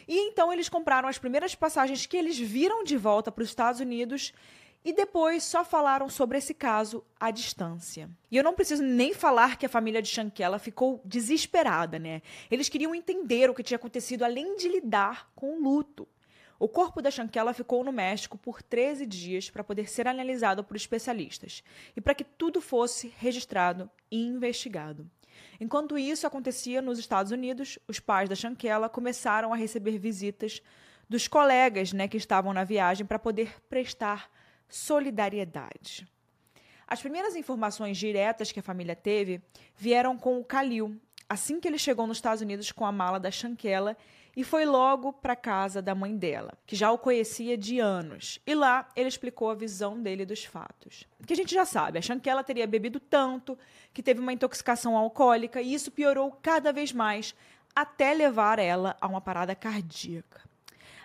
E 0.07 0.17
então 0.17 0.51
eles 0.51 0.69
compraram 0.69 1.07
as 1.07 1.17
primeiras 1.17 1.55
passagens 1.55 2.05
que 2.05 2.17
eles 2.17 2.37
viram 2.37 2.83
de 2.83 2.97
volta 2.97 3.31
para 3.31 3.41
os 3.41 3.49
Estados 3.49 3.79
Unidos 3.79 4.33
e 4.85 4.91
depois 4.91 5.43
só 5.43 5.63
falaram 5.63 6.09
sobre 6.09 6.37
esse 6.37 6.53
caso 6.53 7.03
à 7.19 7.31
distância. 7.31 8.09
E 8.29 8.35
eu 8.35 8.43
não 8.43 8.53
preciso 8.53 8.83
nem 8.83 9.13
falar 9.13 9.57
que 9.57 9.65
a 9.65 9.69
família 9.69 10.01
de 10.01 10.09
Shankela 10.09 10.59
ficou 10.59 11.01
desesperada, 11.05 11.97
né? 11.97 12.21
Eles 12.51 12.67
queriam 12.67 12.93
entender 12.93 13.49
o 13.49 13.53
que 13.53 13.63
tinha 13.63 13.77
acontecido 13.77 14.23
além 14.23 14.57
de 14.57 14.67
lidar 14.67 15.31
com 15.35 15.55
o 15.55 15.63
luto. 15.63 16.07
O 16.59 16.67
corpo 16.67 17.01
da 17.01 17.11
Shankela 17.11 17.53
ficou 17.53 17.83
no 17.83 17.91
México 17.91 18.37
por 18.37 18.61
13 18.61 19.05
dias 19.05 19.49
para 19.49 19.63
poder 19.63 19.89
ser 19.89 20.07
analisado 20.07 20.63
por 20.63 20.75
especialistas 20.75 21.63
e 21.95 22.01
para 22.01 22.15
que 22.15 22.23
tudo 22.23 22.61
fosse 22.61 23.13
registrado 23.17 23.89
e 24.11 24.21
investigado. 24.21 25.09
Enquanto 25.59 25.97
isso 25.97 26.25
acontecia 26.27 26.81
nos 26.81 26.99
Estados 26.99 27.31
Unidos, 27.31 27.79
os 27.87 27.99
pais 27.99 28.29
da 28.29 28.35
Shankela 28.35 28.89
começaram 28.89 29.53
a 29.53 29.55
receber 29.55 29.97
visitas 29.97 30.61
dos 31.09 31.27
colegas 31.27 31.93
né, 31.93 32.07
que 32.07 32.17
estavam 32.17 32.53
na 32.53 32.63
viagem 32.63 33.05
para 33.05 33.19
poder 33.19 33.55
prestar 33.69 34.29
solidariedade. 34.67 36.07
As 36.87 37.01
primeiras 37.01 37.35
informações 37.35 37.97
diretas 37.97 38.51
que 38.51 38.59
a 38.59 38.63
família 38.63 38.95
teve 38.95 39.41
vieram 39.75 40.17
com 40.17 40.39
o 40.39 40.43
Kalil, 40.43 40.99
assim 41.29 41.59
que 41.59 41.67
ele 41.67 41.77
chegou 41.77 42.05
nos 42.05 42.17
Estados 42.17 42.41
Unidos 42.41 42.71
com 42.71 42.85
a 42.85 42.91
mala 42.91 43.19
da 43.19 43.31
Shankela 43.31 43.97
e 44.35 44.43
foi 44.43 44.65
logo 44.65 45.13
para 45.13 45.35
casa 45.35 45.81
da 45.81 45.93
mãe 45.93 46.17
dela, 46.17 46.57
que 46.65 46.75
já 46.75 46.91
o 46.91 46.97
conhecia 46.97 47.55
de 47.55 47.79
anos. 47.79 48.39
E 48.45 48.55
lá 48.55 48.87
ele 48.95 49.07
explicou 49.07 49.49
a 49.49 49.55
visão 49.55 50.01
dele 50.01 50.25
dos 50.25 50.43
fatos. 50.43 51.07
Que 51.25 51.33
a 51.33 51.35
gente 51.35 51.53
já 51.53 51.65
sabe, 51.65 51.99
achando 51.99 52.21
que 52.21 52.29
ela 52.29 52.43
teria 52.43 52.65
bebido 52.65 52.99
tanto, 52.99 53.57
que 53.93 54.01
teve 54.01 54.19
uma 54.19 54.33
intoxicação 54.33 54.97
alcoólica 54.97 55.61
e 55.61 55.73
isso 55.73 55.91
piorou 55.91 56.31
cada 56.41 56.73
vez 56.73 56.91
mais 56.91 57.35
até 57.75 58.13
levar 58.13 58.59
ela 58.59 58.97
a 58.99 59.07
uma 59.07 59.21
parada 59.21 59.55
cardíaca. 59.55 60.41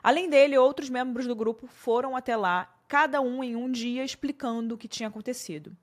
Além 0.02 0.30
dele, 0.30 0.56
outros 0.56 0.88
membros 0.88 1.26
do 1.26 1.36
grupo 1.36 1.66
foram 1.66 2.16
até 2.16 2.36
lá, 2.36 2.74
cada 2.86 3.20
um 3.20 3.44
em 3.44 3.54
um 3.54 3.70
dia 3.70 4.04
explicando 4.04 4.74
o 4.74 4.78
que 4.78 4.88
tinha 4.88 5.08
acontecido. 5.08 5.76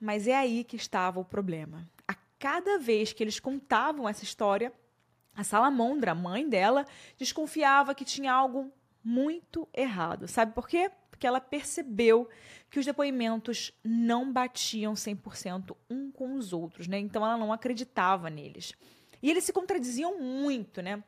Mas 0.00 0.26
é 0.26 0.36
aí 0.36 0.64
que 0.64 0.76
estava 0.76 1.18
o 1.18 1.24
problema. 1.24 1.88
A 2.06 2.14
cada 2.38 2.78
vez 2.78 3.12
que 3.12 3.22
eles 3.22 3.40
contavam 3.40 4.08
essa 4.08 4.24
história, 4.24 4.72
a 5.38 5.44
Salamondra, 5.44 6.10
a 6.10 6.14
mãe 6.16 6.48
dela, 6.48 6.84
desconfiava 7.16 7.94
que 7.94 8.04
tinha 8.04 8.32
algo 8.32 8.72
muito 9.04 9.68
errado. 9.72 10.26
Sabe 10.26 10.52
por 10.52 10.66
quê? 10.66 10.90
Porque 11.08 11.28
ela 11.28 11.40
percebeu 11.40 12.28
que 12.68 12.80
os 12.80 12.84
depoimentos 12.84 13.72
não 13.84 14.32
batiam 14.32 14.94
100% 14.94 15.76
um 15.88 16.10
com 16.10 16.34
os 16.34 16.52
outros, 16.52 16.88
né? 16.88 16.98
Então 16.98 17.24
ela 17.24 17.36
não 17.36 17.52
acreditava 17.52 18.28
neles. 18.28 18.72
E 19.22 19.30
eles 19.30 19.44
se 19.44 19.52
contradiziam 19.52 20.20
muito, 20.20 20.82
né? 20.82 21.04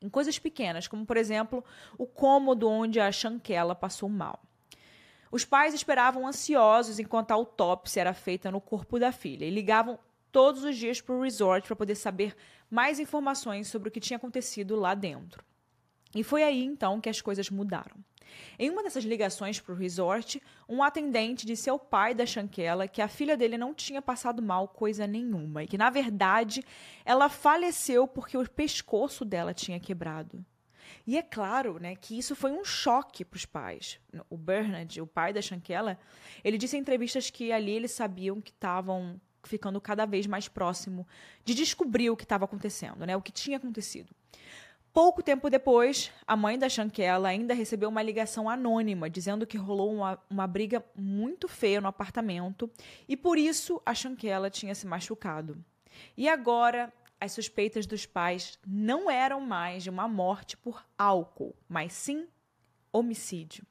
Em 0.00 0.08
coisas 0.08 0.38
pequenas, 0.38 0.86
como 0.86 1.04
por 1.04 1.16
exemplo, 1.16 1.64
o 1.98 2.06
cômodo 2.06 2.68
onde 2.68 3.00
a 3.00 3.10
Shankela 3.10 3.74
passou 3.74 4.08
mal. 4.08 4.40
Os 5.32 5.44
pais 5.44 5.74
esperavam 5.74 6.28
ansiosos 6.28 7.00
enquanto 7.00 7.32
a 7.32 7.34
autópsia 7.34 8.02
era 8.02 8.14
feita 8.14 8.52
no 8.52 8.60
corpo 8.60 9.00
da 9.00 9.10
filha 9.10 9.44
e 9.44 9.50
ligavam 9.50 9.98
todos 10.34 10.64
os 10.64 10.76
dias 10.76 11.00
para 11.00 11.14
o 11.14 11.22
resort 11.22 11.64
para 11.64 11.76
poder 11.76 11.94
saber 11.94 12.34
mais 12.68 12.98
informações 12.98 13.68
sobre 13.68 13.88
o 13.88 13.92
que 13.92 14.00
tinha 14.00 14.16
acontecido 14.16 14.74
lá 14.74 14.92
dentro. 14.92 15.44
E 16.12 16.24
foi 16.24 16.42
aí 16.42 16.64
então 16.64 17.00
que 17.00 17.08
as 17.08 17.20
coisas 17.20 17.48
mudaram. 17.48 17.96
Em 18.58 18.68
uma 18.68 18.82
dessas 18.82 19.04
ligações 19.04 19.60
para 19.60 19.72
o 19.72 19.76
resort, 19.76 20.42
um 20.68 20.82
atendente 20.82 21.46
disse 21.46 21.70
ao 21.70 21.78
pai 21.78 22.16
da 22.16 22.26
Shankela 22.26 22.88
que 22.88 23.00
a 23.00 23.06
filha 23.06 23.36
dele 23.36 23.56
não 23.56 23.72
tinha 23.72 24.02
passado 24.02 24.42
mal 24.42 24.66
coisa 24.66 25.06
nenhuma 25.06 25.62
e 25.62 25.68
que, 25.68 25.78
na 25.78 25.88
verdade, 25.88 26.64
ela 27.04 27.28
faleceu 27.28 28.08
porque 28.08 28.36
o 28.36 28.50
pescoço 28.50 29.24
dela 29.24 29.54
tinha 29.54 29.78
quebrado. 29.78 30.44
E 31.06 31.16
é 31.16 31.22
claro 31.22 31.78
né, 31.78 31.94
que 31.94 32.18
isso 32.18 32.34
foi 32.34 32.50
um 32.50 32.64
choque 32.64 33.24
para 33.24 33.36
os 33.36 33.46
pais. 33.46 34.00
O 34.28 34.36
Bernard, 34.36 35.00
o 35.00 35.06
pai 35.06 35.32
da 35.32 35.40
Shankela, 35.40 35.96
ele 36.42 36.58
disse 36.58 36.76
em 36.76 36.80
entrevistas 36.80 37.30
que 37.30 37.52
ali 37.52 37.70
eles 37.70 37.92
sabiam 37.92 38.40
que 38.40 38.50
estavam 38.50 39.20
ficando 39.48 39.80
cada 39.80 40.06
vez 40.06 40.26
mais 40.26 40.48
próximo 40.48 41.06
de 41.44 41.54
descobrir 41.54 42.10
o 42.10 42.16
que 42.16 42.24
estava 42.24 42.44
acontecendo, 42.44 43.06
né? 43.06 43.16
O 43.16 43.22
que 43.22 43.32
tinha 43.32 43.56
acontecido. 43.56 44.14
Pouco 44.92 45.24
tempo 45.24 45.50
depois, 45.50 46.12
a 46.24 46.36
mãe 46.36 46.56
da 46.56 46.68
Shankela 46.68 47.28
ainda 47.28 47.52
recebeu 47.52 47.88
uma 47.88 48.00
ligação 48.00 48.48
anônima 48.48 49.10
dizendo 49.10 49.44
que 49.44 49.56
rolou 49.56 49.92
uma, 49.92 50.22
uma 50.30 50.46
briga 50.46 50.84
muito 50.94 51.48
feia 51.48 51.80
no 51.80 51.88
apartamento 51.88 52.70
e 53.08 53.16
por 53.16 53.36
isso 53.36 53.82
a 53.84 53.92
Shankela 53.92 54.48
tinha 54.48 54.72
se 54.72 54.86
machucado. 54.86 55.56
E 56.16 56.28
agora, 56.28 56.92
as 57.20 57.32
suspeitas 57.32 57.86
dos 57.86 58.06
pais 58.06 58.56
não 58.64 59.10
eram 59.10 59.40
mais 59.40 59.82
de 59.82 59.90
uma 59.90 60.06
morte 60.06 60.56
por 60.56 60.84
álcool, 60.96 61.56
mas 61.68 61.92
sim 61.92 62.28
homicídio. 62.92 63.66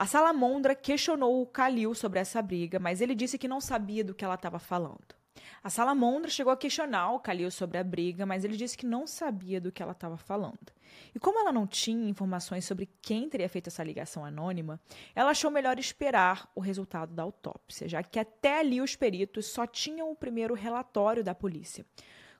A 0.00 0.06
Salamondra 0.06 0.74
questionou 0.74 1.42
o 1.42 1.46
Kalil 1.46 1.94
sobre 1.94 2.20
essa 2.20 2.40
briga, 2.40 2.78
mas 2.78 3.02
ele 3.02 3.14
disse 3.14 3.36
que 3.36 3.46
não 3.46 3.60
sabia 3.60 4.02
do 4.02 4.14
que 4.14 4.24
ela 4.24 4.34
estava 4.34 4.58
falando. 4.58 5.14
A 5.62 5.68
Salamondra 5.68 6.30
chegou 6.30 6.50
a 6.50 6.56
questionar 6.56 7.12
o 7.12 7.20
Kalil 7.20 7.50
sobre 7.50 7.76
a 7.76 7.84
briga, 7.84 8.24
mas 8.24 8.42
ele 8.42 8.56
disse 8.56 8.78
que 8.78 8.86
não 8.86 9.06
sabia 9.06 9.60
do 9.60 9.70
que 9.70 9.82
ela 9.82 9.92
estava 9.92 10.16
falando. 10.16 10.72
E 11.14 11.18
como 11.18 11.38
ela 11.38 11.52
não 11.52 11.66
tinha 11.66 12.08
informações 12.08 12.64
sobre 12.64 12.88
quem 13.02 13.28
teria 13.28 13.46
feito 13.46 13.66
essa 13.66 13.84
ligação 13.84 14.24
anônima, 14.24 14.80
ela 15.14 15.32
achou 15.32 15.50
melhor 15.50 15.78
esperar 15.78 16.50
o 16.54 16.60
resultado 16.60 17.12
da 17.12 17.22
autópsia, 17.22 17.86
já 17.86 18.02
que 18.02 18.18
até 18.18 18.58
ali 18.58 18.80
os 18.80 18.96
peritos 18.96 19.48
só 19.48 19.66
tinham 19.66 20.10
o 20.10 20.16
primeiro 20.16 20.54
relatório 20.54 21.22
da 21.22 21.34
polícia, 21.34 21.84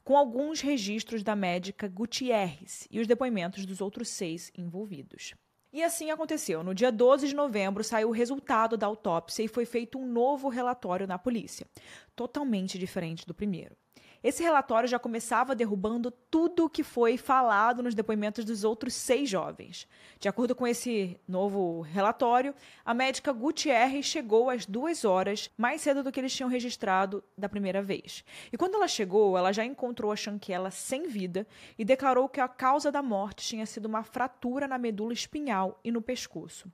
com 0.02 0.16
alguns 0.16 0.62
registros 0.62 1.22
da 1.22 1.36
médica 1.36 1.86
Gutierrez 1.88 2.88
e 2.90 3.00
os 3.00 3.06
depoimentos 3.06 3.66
dos 3.66 3.82
outros 3.82 4.08
seis 4.08 4.50
envolvidos. 4.56 5.34
E 5.72 5.82
assim 5.82 6.10
aconteceu. 6.10 6.64
No 6.64 6.74
dia 6.74 6.90
12 6.90 7.28
de 7.28 7.34
novembro 7.34 7.84
saiu 7.84 8.08
o 8.08 8.12
resultado 8.12 8.76
da 8.76 8.86
autópsia 8.86 9.44
e 9.44 9.48
foi 9.48 9.64
feito 9.64 9.98
um 9.98 10.06
novo 10.06 10.48
relatório 10.48 11.06
na 11.06 11.18
polícia, 11.18 11.66
totalmente 12.16 12.78
diferente 12.78 13.24
do 13.24 13.34
primeiro. 13.34 13.76
Esse 14.22 14.42
relatório 14.42 14.86
já 14.86 14.98
começava 14.98 15.54
derrubando 15.54 16.10
tudo 16.10 16.66
o 16.66 16.70
que 16.70 16.82
foi 16.82 17.16
falado 17.16 17.82
nos 17.82 17.94
depoimentos 17.94 18.44
dos 18.44 18.64
outros 18.64 18.92
seis 18.92 19.30
jovens. 19.30 19.88
De 20.18 20.28
acordo 20.28 20.54
com 20.54 20.66
esse 20.66 21.18
novo 21.26 21.80
relatório, 21.80 22.54
a 22.84 22.92
médica 22.92 23.32
Gutierrez 23.32 24.04
chegou 24.04 24.50
às 24.50 24.66
duas 24.66 25.06
horas 25.06 25.50
mais 25.56 25.80
cedo 25.80 26.02
do 26.02 26.12
que 26.12 26.20
eles 26.20 26.34
tinham 26.34 26.50
registrado 26.50 27.24
da 27.36 27.48
primeira 27.48 27.80
vez. 27.82 28.22
E 28.52 28.58
quando 28.58 28.74
ela 28.74 28.86
chegou, 28.86 29.38
ela 29.38 29.52
já 29.52 29.64
encontrou 29.64 30.12
a 30.12 30.16
Shanquela 30.16 30.70
sem 30.70 31.08
vida 31.08 31.46
e 31.78 31.84
declarou 31.84 32.28
que 32.28 32.40
a 32.40 32.48
causa 32.48 32.92
da 32.92 33.02
morte 33.02 33.46
tinha 33.46 33.64
sido 33.64 33.86
uma 33.86 34.02
fratura 34.02 34.68
na 34.68 34.76
medula 34.76 35.14
espinhal 35.14 35.80
e 35.82 35.90
no 35.90 36.02
pescoço 36.02 36.70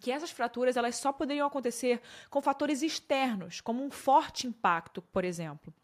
que 0.00 0.10
essas 0.10 0.30
fraturas 0.30 0.78
elas 0.78 0.96
só 0.96 1.12
poderiam 1.12 1.46
acontecer 1.46 2.00
com 2.30 2.40
fatores 2.40 2.80
externos, 2.80 3.60
como 3.60 3.84
um 3.84 3.90
forte 3.90 4.46
impacto, 4.46 5.02
por 5.02 5.24
exemplo. 5.24 5.74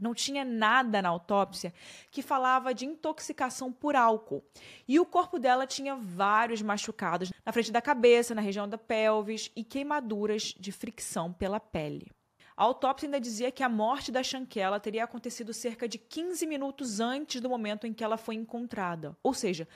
Não 0.00 0.14
tinha 0.14 0.44
nada 0.44 1.02
na 1.02 1.08
autópsia 1.08 1.72
que 2.10 2.22
falava 2.22 2.72
de 2.72 2.86
intoxicação 2.86 3.70
por 3.70 3.94
álcool. 3.94 4.42
E 4.88 4.98
o 4.98 5.04
corpo 5.04 5.38
dela 5.38 5.66
tinha 5.66 5.94
vários 5.94 6.62
machucados 6.62 7.30
na 7.44 7.52
frente 7.52 7.70
da 7.70 7.82
cabeça, 7.82 8.34
na 8.34 8.40
região 8.40 8.68
da 8.68 8.78
pelvis 8.78 9.50
e 9.54 9.62
queimaduras 9.62 10.54
de 10.58 10.72
fricção 10.72 11.32
pela 11.32 11.60
pele. 11.60 12.10
A 12.56 12.64
autópsia 12.64 13.06
ainda 13.06 13.20
dizia 13.20 13.50
que 13.50 13.62
a 13.62 13.68
morte 13.68 14.12
da 14.12 14.22
Shankela 14.22 14.78
teria 14.78 15.04
acontecido 15.04 15.54
cerca 15.54 15.88
de 15.88 15.96
15 15.96 16.46
minutos 16.46 17.00
antes 17.00 17.40
do 17.40 17.48
momento 17.48 17.86
em 17.86 17.92
que 17.92 18.04
ela 18.04 18.18
foi 18.18 18.34
encontrada. 18.34 19.16
Ou 19.22 19.32
seja, 19.32 19.66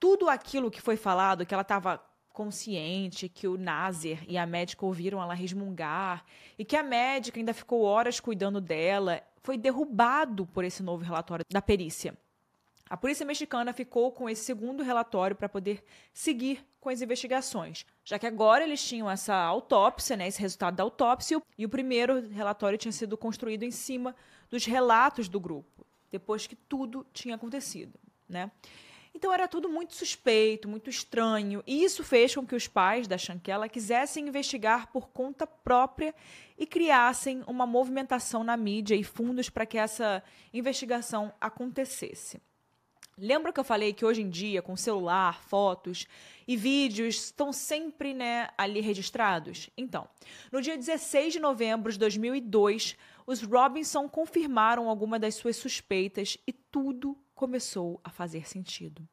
tudo 0.00 0.28
aquilo 0.28 0.70
que 0.70 0.82
foi 0.82 0.96
falado, 0.96 1.46
que 1.46 1.54
ela 1.54 1.62
estava 1.62 2.02
consciente, 2.34 3.28
que 3.28 3.46
o 3.46 3.56
Nasir 3.56 4.24
e 4.28 4.36
a 4.36 4.44
médica 4.44 4.84
ouviram 4.84 5.22
ela 5.22 5.32
resmungar 5.32 6.24
e 6.58 6.64
que 6.64 6.76
a 6.76 6.82
médica 6.82 7.38
ainda 7.38 7.54
ficou 7.54 7.82
horas 7.82 8.18
cuidando 8.18 8.60
dela, 8.60 9.22
foi 9.44 9.58
derrubado 9.58 10.46
por 10.46 10.64
esse 10.64 10.82
novo 10.82 11.04
relatório 11.04 11.44
da 11.52 11.62
perícia. 11.62 12.16
A 12.88 12.96
polícia 12.96 13.24
mexicana 13.24 13.72
ficou 13.72 14.10
com 14.10 14.28
esse 14.28 14.42
segundo 14.42 14.82
relatório 14.82 15.36
para 15.36 15.48
poder 15.48 15.84
seguir 16.12 16.64
com 16.80 16.88
as 16.88 17.00
investigações, 17.00 17.86
já 18.04 18.18
que 18.18 18.26
agora 18.26 18.64
eles 18.64 18.82
tinham 18.82 19.10
essa 19.10 19.34
autópsia, 19.34 20.16
né, 20.16 20.26
esse 20.28 20.40
resultado 20.40 20.76
da 20.76 20.82
autópsia, 20.82 21.40
e 21.56 21.64
o 21.64 21.68
primeiro 21.68 22.28
relatório 22.28 22.78
tinha 22.78 22.92
sido 22.92 23.16
construído 23.16 23.62
em 23.62 23.70
cima 23.70 24.14
dos 24.50 24.64
relatos 24.64 25.28
do 25.28 25.38
grupo, 25.38 25.86
depois 26.10 26.46
que 26.46 26.56
tudo 26.56 27.06
tinha 27.12 27.34
acontecido, 27.34 27.98
né? 28.28 28.50
Então 29.14 29.32
era 29.32 29.46
tudo 29.46 29.68
muito 29.68 29.94
suspeito, 29.94 30.68
muito 30.68 30.90
estranho, 30.90 31.62
e 31.66 31.84
isso 31.84 32.02
fez 32.02 32.34
com 32.34 32.44
que 32.44 32.56
os 32.56 32.66
pais 32.66 33.06
da 33.06 33.16
Shankela 33.16 33.68
quisessem 33.68 34.26
investigar 34.26 34.90
por 34.90 35.08
conta 35.08 35.46
própria 35.46 36.12
e 36.58 36.66
criassem 36.66 37.44
uma 37.46 37.64
movimentação 37.64 38.42
na 38.42 38.56
mídia 38.56 38.96
e 38.96 39.04
fundos 39.04 39.48
para 39.48 39.64
que 39.64 39.78
essa 39.78 40.22
investigação 40.52 41.32
acontecesse. 41.40 42.40
Lembra 43.16 43.52
que 43.52 43.60
eu 43.60 43.64
falei 43.64 43.92
que 43.92 44.04
hoje 44.04 44.22
em 44.22 44.28
dia, 44.28 44.60
com 44.60 44.76
celular, 44.76 45.40
fotos 45.44 46.08
e 46.48 46.56
vídeos 46.56 47.26
estão 47.26 47.52
sempre 47.52 48.12
né, 48.12 48.48
ali 48.58 48.80
registrados? 48.80 49.70
Então, 49.76 50.08
no 50.50 50.60
dia 50.60 50.76
16 50.76 51.34
de 51.34 51.38
novembro 51.38 51.92
de 51.92 51.98
2002, 52.00 52.96
os 53.24 53.40
Robinson 53.42 54.08
confirmaram 54.08 54.88
alguma 54.88 55.16
das 55.16 55.36
suas 55.36 55.54
suspeitas 55.54 56.36
e 56.44 56.52
tudo 56.52 57.16
começou 57.44 58.00
a 58.02 58.08
fazer 58.08 58.48
sentido. 58.48 59.06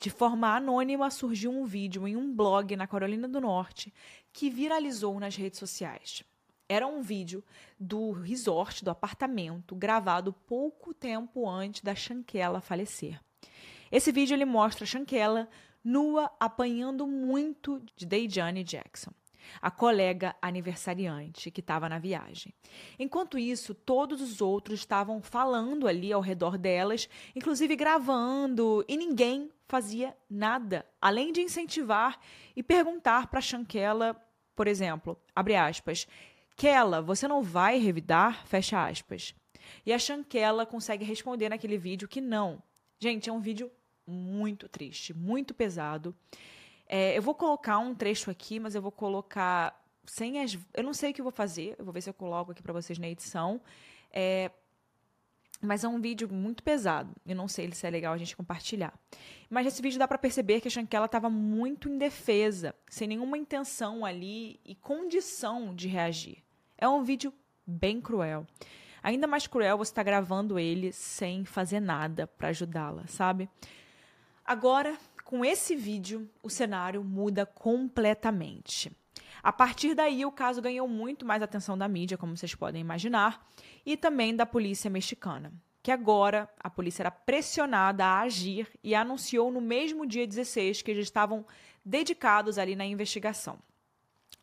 De 0.00 0.10
forma 0.10 0.52
anônima, 0.52 1.08
surgiu 1.10 1.52
um 1.52 1.64
vídeo 1.64 2.08
em 2.08 2.16
um 2.16 2.34
blog 2.34 2.74
na 2.74 2.88
Carolina 2.88 3.28
do 3.28 3.40
Norte 3.40 3.94
que 4.32 4.50
viralizou 4.50 5.20
nas 5.20 5.36
redes 5.36 5.60
sociais. 5.60 6.24
Era 6.68 6.88
um 6.88 7.00
vídeo 7.00 7.42
do 7.78 8.10
resort, 8.10 8.84
do 8.84 8.90
apartamento, 8.90 9.76
gravado 9.76 10.32
pouco 10.32 10.92
tempo 10.92 11.48
antes 11.48 11.82
da 11.82 11.94
Shankela 11.94 12.60
falecer. 12.60 13.20
Esse 13.92 14.10
vídeo 14.10 14.34
ele 14.34 14.44
mostra 14.44 14.82
a 14.82 14.86
Shankela 14.86 15.48
nua 15.84 16.32
apanhando 16.40 17.06
muito 17.06 17.80
de 17.94 18.04
Dejane 18.04 18.64
Jackson 18.64 19.12
a 19.60 19.70
colega 19.70 20.34
aniversariante 20.40 21.50
que 21.50 21.60
estava 21.60 21.88
na 21.88 21.98
viagem. 21.98 22.54
Enquanto 22.98 23.38
isso, 23.38 23.74
todos 23.74 24.20
os 24.20 24.40
outros 24.40 24.80
estavam 24.80 25.20
falando 25.22 25.86
ali 25.86 26.12
ao 26.12 26.20
redor 26.20 26.58
delas, 26.58 27.08
inclusive 27.34 27.76
gravando, 27.76 28.84
e 28.88 28.96
ninguém 28.96 29.50
fazia 29.66 30.16
nada, 30.28 30.86
além 31.00 31.32
de 31.32 31.40
incentivar 31.40 32.18
e 32.56 32.62
perguntar 32.62 33.26
para 33.26 33.40
Shankela, 33.40 34.16
por 34.56 34.66
exemplo, 34.66 35.16
abre 35.34 35.54
aspas, 35.54 36.06
Kela, 36.56 37.00
você 37.00 37.28
não 37.28 37.42
vai 37.42 37.78
revidar? 37.78 38.44
Fecha 38.44 38.84
aspas. 38.84 39.32
E 39.86 39.92
a 39.92 39.98
Shankela 39.98 40.66
consegue 40.66 41.04
responder 41.04 41.48
naquele 41.48 41.78
vídeo 41.78 42.08
que 42.08 42.20
não. 42.20 42.60
Gente, 42.98 43.30
é 43.30 43.32
um 43.32 43.40
vídeo 43.40 43.70
muito 44.04 44.68
triste, 44.68 45.14
muito 45.14 45.54
pesado. 45.54 46.16
É, 46.88 47.16
eu 47.16 47.22
vou 47.22 47.34
colocar 47.34 47.78
um 47.78 47.94
trecho 47.94 48.30
aqui, 48.30 48.58
mas 48.58 48.74
eu 48.74 48.80
vou 48.80 48.92
colocar 48.92 49.78
sem 50.06 50.40
as. 50.40 50.58
Eu 50.74 50.82
não 50.82 50.94
sei 50.94 51.10
o 51.10 51.14
que 51.14 51.20
eu 51.20 51.24
vou 51.24 51.32
fazer, 51.32 51.76
eu 51.78 51.84
vou 51.84 51.92
ver 51.92 52.00
se 52.00 52.08
eu 52.08 52.14
coloco 52.14 52.52
aqui 52.52 52.62
para 52.62 52.72
vocês 52.72 52.98
na 52.98 53.08
edição. 53.08 53.60
É, 54.10 54.50
mas 55.60 55.82
é 55.84 55.88
um 55.88 56.00
vídeo 56.00 56.32
muito 56.32 56.62
pesado. 56.62 57.14
Eu 57.26 57.36
não 57.36 57.48
sei 57.48 57.70
se 57.72 57.86
é 57.86 57.90
legal 57.90 58.14
a 58.14 58.16
gente 58.16 58.36
compartilhar. 58.36 58.92
Mas 59.50 59.64
nesse 59.64 59.82
vídeo 59.82 59.98
dá 59.98 60.06
para 60.06 60.16
perceber 60.16 60.60
que 60.60 60.68
a 60.68 60.70
Shankela 60.70 61.06
estava 61.06 61.28
muito 61.28 61.88
indefesa, 61.88 62.74
sem 62.88 63.08
nenhuma 63.08 63.36
intenção 63.36 64.04
ali 64.04 64.60
e 64.64 64.74
condição 64.74 65.74
de 65.74 65.88
reagir. 65.88 66.42
É 66.76 66.88
um 66.88 67.02
vídeo 67.02 67.32
bem 67.66 68.00
cruel. 68.00 68.46
Ainda 69.02 69.26
mais 69.26 69.46
cruel 69.46 69.78
você 69.78 69.90
estar 69.90 70.00
tá 70.00 70.10
gravando 70.10 70.58
ele 70.58 70.92
sem 70.92 71.44
fazer 71.44 71.80
nada 71.80 72.26
para 72.26 72.48
ajudá-la, 72.48 73.06
sabe? 73.06 73.48
Agora, 74.44 74.96
com 75.28 75.44
esse 75.44 75.76
vídeo, 75.76 76.26
o 76.42 76.48
cenário 76.48 77.04
muda 77.04 77.44
completamente. 77.44 78.90
A 79.42 79.52
partir 79.52 79.94
daí, 79.94 80.24
o 80.24 80.32
caso 80.32 80.62
ganhou 80.62 80.88
muito 80.88 81.26
mais 81.26 81.42
atenção 81.42 81.76
da 81.76 81.86
mídia, 81.86 82.16
como 82.16 82.34
vocês 82.34 82.54
podem 82.54 82.80
imaginar, 82.80 83.46
e 83.84 83.94
também 83.94 84.34
da 84.34 84.46
polícia 84.46 84.88
mexicana, 84.88 85.52
que 85.82 85.90
agora 85.90 86.48
a 86.58 86.70
polícia 86.70 87.02
era 87.02 87.10
pressionada 87.10 88.06
a 88.06 88.20
agir 88.20 88.70
e 88.82 88.94
anunciou 88.94 89.50
no 89.50 89.60
mesmo 89.60 90.06
dia 90.06 90.26
16 90.26 90.80
que 90.80 90.90
eles 90.90 91.04
estavam 91.04 91.44
dedicados 91.84 92.56
ali 92.56 92.74
na 92.74 92.86
investigação. 92.86 93.58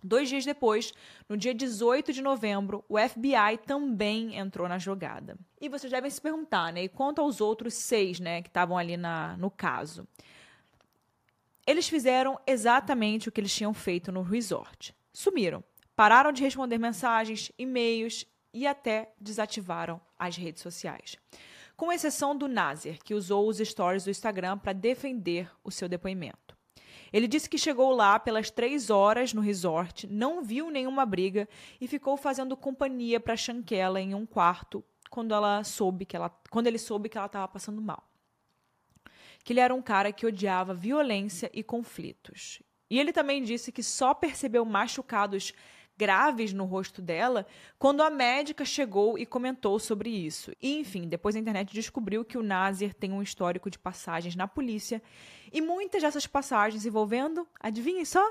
Dois 0.04 0.30
dias 0.30 0.46
depois, 0.46 0.94
no 1.28 1.36
dia 1.36 1.56
18 1.56 2.14
de 2.14 2.22
novembro, 2.22 2.86
o 2.88 2.96
FBI 3.00 3.58
também 3.66 4.38
entrou 4.38 4.70
na 4.70 4.78
jogada. 4.78 5.36
E 5.60 5.68
vocês 5.68 5.92
devem 5.92 6.12
se 6.12 6.22
perguntar, 6.22 6.72
né? 6.72 6.84
E 6.84 6.90
quanto 6.90 7.22
aos 7.22 7.42
outros 7.42 7.74
seis, 7.74 8.20
né, 8.20 8.44
que 8.44 8.50
estavam 8.50 8.78
ali 8.78 8.98
na, 8.98 9.36
no 9.38 9.50
caso? 9.50 10.08
Eles 11.68 11.90
fizeram 11.90 12.40
exatamente 12.46 13.28
o 13.28 13.32
que 13.32 13.42
eles 13.42 13.54
tinham 13.54 13.74
feito 13.74 14.12
no 14.12 14.22
resort. 14.22 14.96
Sumiram. 15.12 15.64
Pararam 15.96 16.32
de 16.32 16.44
responder 16.44 16.78
mensagens, 16.78 17.52
e-mails 17.58 18.26
e 18.54 18.68
até 18.68 19.14
desativaram 19.20 20.00
as 20.20 20.36
redes 20.36 20.62
sociais. 20.62 21.16
Com 21.76 21.92
exceção 21.92 22.38
do 22.38 22.48
Nazer, 22.48 23.00
que 23.04 23.16
usou 23.16 23.48
os 23.48 23.58
stories 23.58 24.04
do 24.04 24.12
Instagram 24.12 24.58
para 24.58 24.74
defender 24.74 25.50
o 25.64 25.72
seu 25.72 25.90
depoimento. 25.90 26.56
Ele 27.12 27.28
disse 27.28 27.50
que 27.50 27.58
chegou 27.58 27.92
lá 27.92 28.20
pelas 28.20 28.52
três 28.52 28.90
horas 28.90 29.34
no 29.34 29.42
resort, 29.42 30.06
não 30.08 30.44
viu 30.44 30.70
nenhuma 30.70 31.06
briga 31.06 31.48
e 31.82 31.88
ficou 31.88 32.16
fazendo 32.16 32.56
companhia 32.56 33.20
para 33.20 33.38
Shankela 33.38 34.00
em 34.00 34.14
um 34.14 34.26
quarto 34.26 34.84
quando 35.10 35.34
ela 35.34 35.64
soube 35.64 36.06
que 36.06 36.16
ela, 36.16 36.30
quando 36.50 36.68
ele 36.68 36.78
soube 36.78 37.10
que 37.10 37.18
ela 37.18 37.28
estava 37.28 37.48
passando 37.48 37.82
mal 37.82 38.04
que 39.46 39.54
ele 39.54 39.60
era 39.60 39.74
um 39.74 39.82
cara 39.82 40.12
que 40.12 40.26
odiava 40.26 40.74
violência 40.74 41.52
e 41.54 41.64
conflitos. 41.64 42.64
E 42.90 43.00
ele 43.00 43.14
também 43.14 43.44
disse 43.44 43.72
que 43.72 43.84
só 43.84 44.12
percebeu 44.12 44.66
machucados 44.66 45.54
graves 45.96 46.52
no 46.52 46.66
rosto 46.66 47.02
dela 47.02 47.46
quando 47.78 48.02
a 48.02 48.10
médica 48.10 48.66
chegou 48.66 49.18
e 49.20 49.26
comentou 49.26 49.80
sobre 49.80 50.10
isso. 50.10 50.52
E, 50.60 50.80
enfim, 50.80 51.08
depois 51.08 51.36
a 51.36 51.40
internet 51.40 51.72
descobriu 51.72 52.26
que 52.26 52.40
o 52.40 52.44
Nasir 52.44 52.94
tem 52.96 53.12
um 53.12 53.22
histórico 53.22 53.70
de 53.70 53.78
passagens 53.78 54.36
na 54.36 54.48
polícia 54.48 55.02
e 55.54 55.62
muitas 55.62 56.02
dessas 56.02 56.26
passagens 56.26 56.84
envolvendo, 56.84 57.48
adivinhem 57.60 58.04
só, 58.04 58.26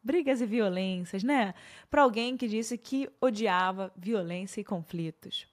brigas 0.00 0.40
e 0.40 0.46
violências, 0.46 1.24
né? 1.24 1.52
Para 1.90 2.02
alguém 2.02 2.36
que 2.36 2.46
disse 2.46 2.78
que 2.78 3.10
odiava 3.20 3.92
violência 3.96 4.60
e 4.60 4.64
conflitos. 4.64 5.52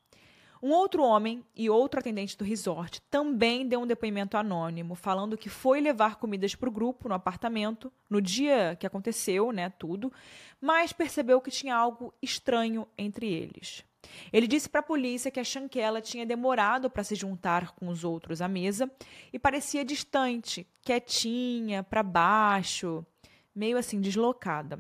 Um 0.64 0.72
outro 0.72 1.02
homem 1.02 1.44
e 1.56 1.70
outro 1.72 2.00
atendente 2.00 2.38
do 2.38 2.46
resort 2.46 3.02
também 3.10 3.68
deu 3.68 3.80
um 3.82 3.88
depoimento 3.88 4.38
anônimo, 4.38 4.94
falando 4.94 5.38
que 5.38 5.50
foi 5.50 5.82
levar 5.82 6.18
comidas 6.18 6.54
para 6.54 6.70
o 6.70 6.72
grupo 6.72 7.10
no 7.10 7.16
apartamento 7.16 7.92
no 8.08 8.22
dia 8.22 8.78
que 8.80 8.86
aconteceu, 8.86 9.52
né, 9.52 9.72
tudo, 9.72 10.14
mas 10.60 10.94
percebeu 10.94 11.42
que 11.42 11.50
tinha 11.50 11.76
algo 11.76 12.14
estranho 12.22 12.88
entre 12.96 13.34
eles. 13.34 13.84
Ele 14.32 14.48
disse 14.48 14.70
para 14.70 14.82
a 14.82 14.84
polícia 14.84 15.32
que 15.32 15.40
a 15.40 15.44
Shankela 15.44 16.02
tinha 16.02 16.26
demorado 16.26 16.90
para 16.90 17.04
se 17.04 17.16
juntar 17.16 17.72
com 17.72 17.88
os 17.88 18.04
outros 18.04 18.42
à 18.42 18.48
mesa 18.48 18.92
e 19.34 19.40
parecia 19.40 19.84
distante, 19.84 20.68
quietinha, 20.82 21.82
para 21.82 22.04
baixo, 22.04 23.06
meio 23.54 23.78
assim 23.78 24.00
deslocada. 24.00 24.80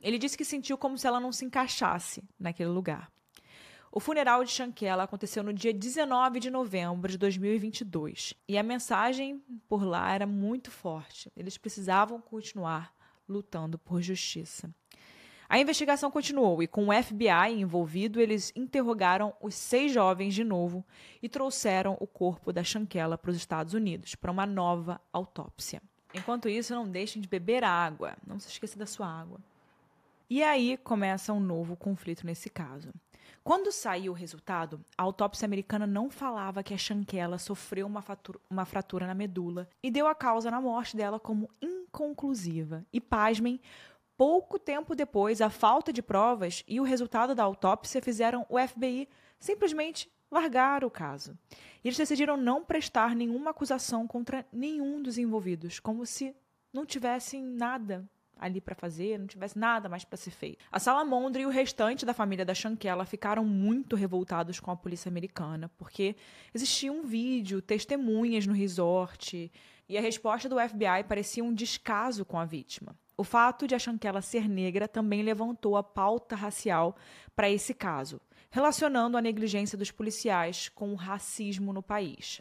Ele 0.00 0.18
disse 0.18 0.38
que 0.38 0.44
sentiu 0.44 0.78
como 0.78 0.96
se 0.96 1.06
ela 1.06 1.20
não 1.20 1.32
se 1.32 1.44
encaixasse 1.44 2.22
naquele 2.38 2.70
lugar. 2.70 3.10
O 3.92 3.98
funeral 3.98 4.44
de 4.44 4.52
Shankela 4.52 5.02
aconteceu 5.02 5.42
no 5.42 5.52
dia 5.52 5.74
19 5.74 6.38
de 6.38 6.48
novembro 6.48 7.10
de 7.10 7.18
2022 7.18 8.34
e 8.46 8.56
a 8.56 8.62
mensagem 8.62 9.42
por 9.68 9.82
lá 9.82 10.14
era 10.14 10.28
muito 10.28 10.70
forte. 10.70 11.32
Eles 11.36 11.58
precisavam 11.58 12.20
continuar 12.20 12.94
lutando 13.28 13.76
por 13.76 14.00
justiça. 14.00 14.72
A 15.48 15.58
investigação 15.58 16.08
continuou 16.08 16.62
e, 16.62 16.68
com 16.68 16.86
o 16.86 17.02
FBI 17.02 17.58
envolvido, 17.58 18.20
eles 18.20 18.52
interrogaram 18.54 19.34
os 19.40 19.56
seis 19.56 19.92
jovens 19.92 20.34
de 20.34 20.44
novo 20.44 20.86
e 21.20 21.28
trouxeram 21.28 21.96
o 21.98 22.06
corpo 22.06 22.52
da 22.52 22.62
Shankela 22.62 23.18
para 23.18 23.32
os 23.32 23.36
Estados 23.36 23.74
Unidos 23.74 24.14
para 24.14 24.30
uma 24.30 24.46
nova 24.46 25.00
autópsia. 25.12 25.82
Enquanto 26.14 26.48
isso, 26.48 26.72
não 26.72 26.88
deixem 26.88 27.20
de 27.20 27.26
beber 27.26 27.64
água. 27.64 28.16
Não 28.24 28.38
se 28.38 28.48
esqueça 28.48 28.78
da 28.78 28.86
sua 28.86 29.08
água. 29.08 29.40
E 30.28 30.44
aí 30.44 30.76
começa 30.76 31.32
um 31.32 31.40
novo 31.40 31.74
conflito 31.74 32.24
nesse 32.24 32.48
caso. 32.48 32.92
Quando 33.42 33.72
saiu 33.72 34.12
o 34.12 34.14
resultado, 34.14 34.84
a 34.96 35.02
autópsia 35.02 35.46
americana 35.46 35.86
não 35.86 36.10
falava 36.10 36.62
que 36.62 36.74
a 36.74 36.78
Shankela 36.78 37.38
sofreu 37.38 37.86
uma, 37.86 38.04
uma 38.50 38.64
fratura 38.66 39.06
na 39.06 39.14
medula 39.14 39.68
e 39.82 39.90
deu 39.90 40.06
a 40.06 40.14
causa 40.14 40.50
na 40.50 40.60
morte 40.60 40.96
dela 40.96 41.18
como 41.18 41.48
inconclusiva. 41.60 42.84
E 42.92 43.00
pasmem, 43.00 43.58
pouco 44.16 44.58
tempo 44.58 44.94
depois, 44.94 45.40
a 45.40 45.48
falta 45.48 45.90
de 45.90 46.02
provas 46.02 46.62
e 46.68 46.78
o 46.78 46.84
resultado 46.84 47.34
da 47.34 47.42
autópsia 47.42 48.02
fizeram 48.02 48.44
o 48.48 48.58
FBI 48.58 49.08
simplesmente 49.38 50.10
largar 50.30 50.84
o 50.84 50.90
caso. 50.90 51.36
E 51.82 51.88
eles 51.88 51.96
decidiram 51.96 52.36
não 52.36 52.62
prestar 52.62 53.16
nenhuma 53.16 53.50
acusação 53.50 54.06
contra 54.06 54.46
nenhum 54.52 55.02
dos 55.02 55.16
envolvidos, 55.16 55.80
como 55.80 56.04
se 56.04 56.36
não 56.72 56.84
tivessem 56.84 57.42
nada 57.42 58.06
ali 58.40 58.60
para 58.60 58.74
fazer, 58.74 59.18
não 59.18 59.26
tivesse 59.26 59.58
nada 59.58 59.88
mais 59.88 60.04
para 60.04 60.16
ser 60.16 60.30
feito. 60.30 60.64
A 60.72 60.78
Salamondra 60.78 61.42
e 61.42 61.46
o 61.46 61.50
restante 61.50 62.06
da 62.06 62.14
família 62.14 62.44
da 62.44 62.54
Shankela 62.54 63.04
ficaram 63.04 63.44
muito 63.44 63.94
revoltados 63.94 64.58
com 64.58 64.70
a 64.70 64.76
polícia 64.76 65.08
americana, 65.08 65.70
porque 65.76 66.16
existia 66.54 66.90
um 66.90 67.02
vídeo, 67.02 67.60
testemunhas 67.60 68.46
no 68.46 68.52
resort, 68.52 69.52
e 69.88 69.98
a 69.98 70.00
resposta 70.00 70.48
do 70.48 70.56
FBI 70.56 71.04
parecia 71.06 71.44
um 71.44 71.52
descaso 71.52 72.24
com 72.24 72.38
a 72.38 72.44
vítima. 72.44 72.96
O 73.16 73.24
fato 73.24 73.66
de 73.66 73.74
a 73.74 73.78
Shankela 73.78 74.22
ser 74.22 74.48
negra 74.48 74.88
também 74.88 75.22
levantou 75.22 75.76
a 75.76 75.82
pauta 75.82 76.34
racial 76.34 76.96
para 77.36 77.50
esse 77.50 77.74
caso, 77.74 78.20
relacionando 78.50 79.18
a 79.18 79.20
negligência 79.20 79.76
dos 79.76 79.90
policiais 79.90 80.70
com 80.70 80.92
o 80.92 80.96
racismo 80.96 81.72
no 81.72 81.82
país. 81.82 82.40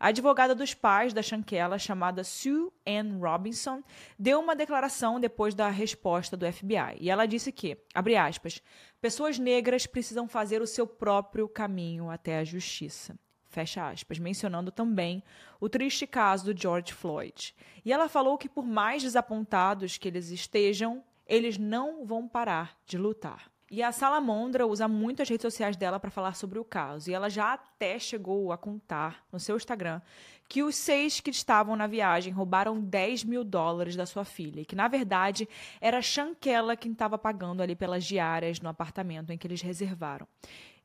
A 0.00 0.08
advogada 0.08 0.54
dos 0.54 0.74
pais 0.74 1.12
da 1.12 1.22
Shankela, 1.22 1.78
chamada 1.78 2.22
Sue 2.22 2.70
Ann 2.86 3.18
Robinson, 3.18 3.82
deu 4.16 4.38
uma 4.38 4.54
declaração 4.54 5.18
depois 5.18 5.54
da 5.54 5.68
resposta 5.68 6.36
do 6.36 6.50
FBI. 6.50 6.98
E 7.00 7.10
ela 7.10 7.26
disse 7.26 7.50
que, 7.50 7.76
abre 7.92 8.16
aspas, 8.16 8.62
pessoas 9.00 9.38
negras 9.38 9.86
precisam 9.86 10.28
fazer 10.28 10.62
o 10.62 10.66
seu 10.66 10.86
próprio 10.86 11.48
caminho 11.48 12.10
até 12.10 12.38
a 12.38 12.44
justiça. 12.44 13.18
Fecha 13.48 13.88
aspas, 13.88 14.18
mencionando 14.18 14.70
também 14.70 15.22
o 15.58 15.68
triste 15.68 16.06
caso 16.06 16.52
do 16.52 16.60
George 16.60 16.92
Floyd. 16.92 17.54
E 17.84 17.92
ela 17.92 18.08
falou 18.08 18.38
que, 18.38 18.48
por 18.48 18.64
mais 18.64 19.02
desapontados 19.02 19.98
que 19.98 20.06
eles 20.06 20.30
estejam, 20.30 21.02
eles 21.26 21.58
não 21.58 22.04
vão 22.04 22.28
parar 22.28 22.78
de 22.86 22.96
lutar. 22.96 23.50
E 23.70 23.82
a 23.82 23.92
Salamondra 23.92 24.66
usa 24.66 24.88
muito 24.88 25.20
as 25.20 25.28
redes 25.28 25.42
sociais 25.42 25.76
dela 25.76 26.00
para 26.00 26.10
falar 26.10 26.34
sobre 26.34 26.58
o 26.58 26.64
caso. 26.64 27.10
E 27.10 27.14
ela 27.14 27.28
já 27.28 27.52
até 27.52 27.98
chegou 27.98 28.50
a 28.50 28.56
contar 28.56 29.26
no 29.30 29.38
seu 29.38 29.56
Instagram 29.56 30.00
que 30.48 30.62
os 30.62 30.74
seis 30.74 31.20
que 31.20 31.30
estavam 31.30 31.76
na 31.76 31.86
viagem 31.86 32.32
roubaram 32.32 32.80
10 32.80 33.24
mil 33.24 33.44
dólares 33.44 33.94
da 33.94 34.06
sua 34.06 34.24
filha. 34.24 34.62
E 34.62 34.64
que, 34.64 34.74
na 34.74 34.88
verdade, 34.88 35.46
era 35.82 35.98
a 35.98 36.02
Shankela 36.02 36.76
quem 36.76 36.92
estava 36.92 37.18
pagando 37.18 37.62
ali 37.62 37.76
pelas 37.76 38.04
diárias 38.04 38.58
no 38.58 38.70
apartamento 38.70 39.30
em 39.30 39.36
que 39.36 39.46
eles 39.46 39.60
reservaram. 39.60 40.26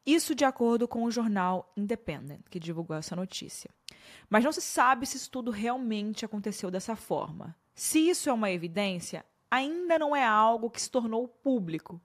Isso 0.05 0.35
de 0.35 0.43
acordo 0.43 0.85
com 0.85 1.05
o 1.05 1.11
jornal 1.11 1.71
Independent, 1.77 2.41
que 2.49 2.59
divulgou 2.59 2.97
essa 2.97 3.15
notícia. 3.15 3.69
Mas 4.29 4.43
não 4.43 4.51
se 4.51 4.61
sabe 4.61 5.05
se 5.05 5.15
isso 5.15 5.31
tudo 5.31 5.49
realmente 5.49 6.25
aconteceu 6.25 6.69
dessa 6.69 6.97
forma. 6.97 7.55
Se 7.73 8.09
isso 8.09 8.29
é 8.29 8.33
uma 8.33 8.51
evidência, 8.51 9.25
ainda 9.49 9.97
não 9.97 10.13
é 10.13 10.25
algo 10.25 10.69
que 10.69 10.81
se 10.81 10.91
tornou 10.91 11.29
público 11.29 12.01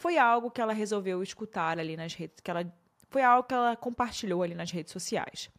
foi 0.00 0.16
algo 0.16 0.50
que 0.50 0.62
ela 0.62 0.72
resolveu 0.72 1.22
escutar 1.22 1.78
ali 1.78 1.94
nas 1.94 2.14
redes, 2.14 2.40
que 2.40 2.50
ela 2.50 2.64
foi 3.10 3.22
algo 3.22 3.46
que 3.46 3.52
ela 3.52 3.76
compartilhou 3.76 4.42
ali 4.42 4.54
nas 4.54 4.70
redes 4.70 4.94
sociais. 4.94 5.50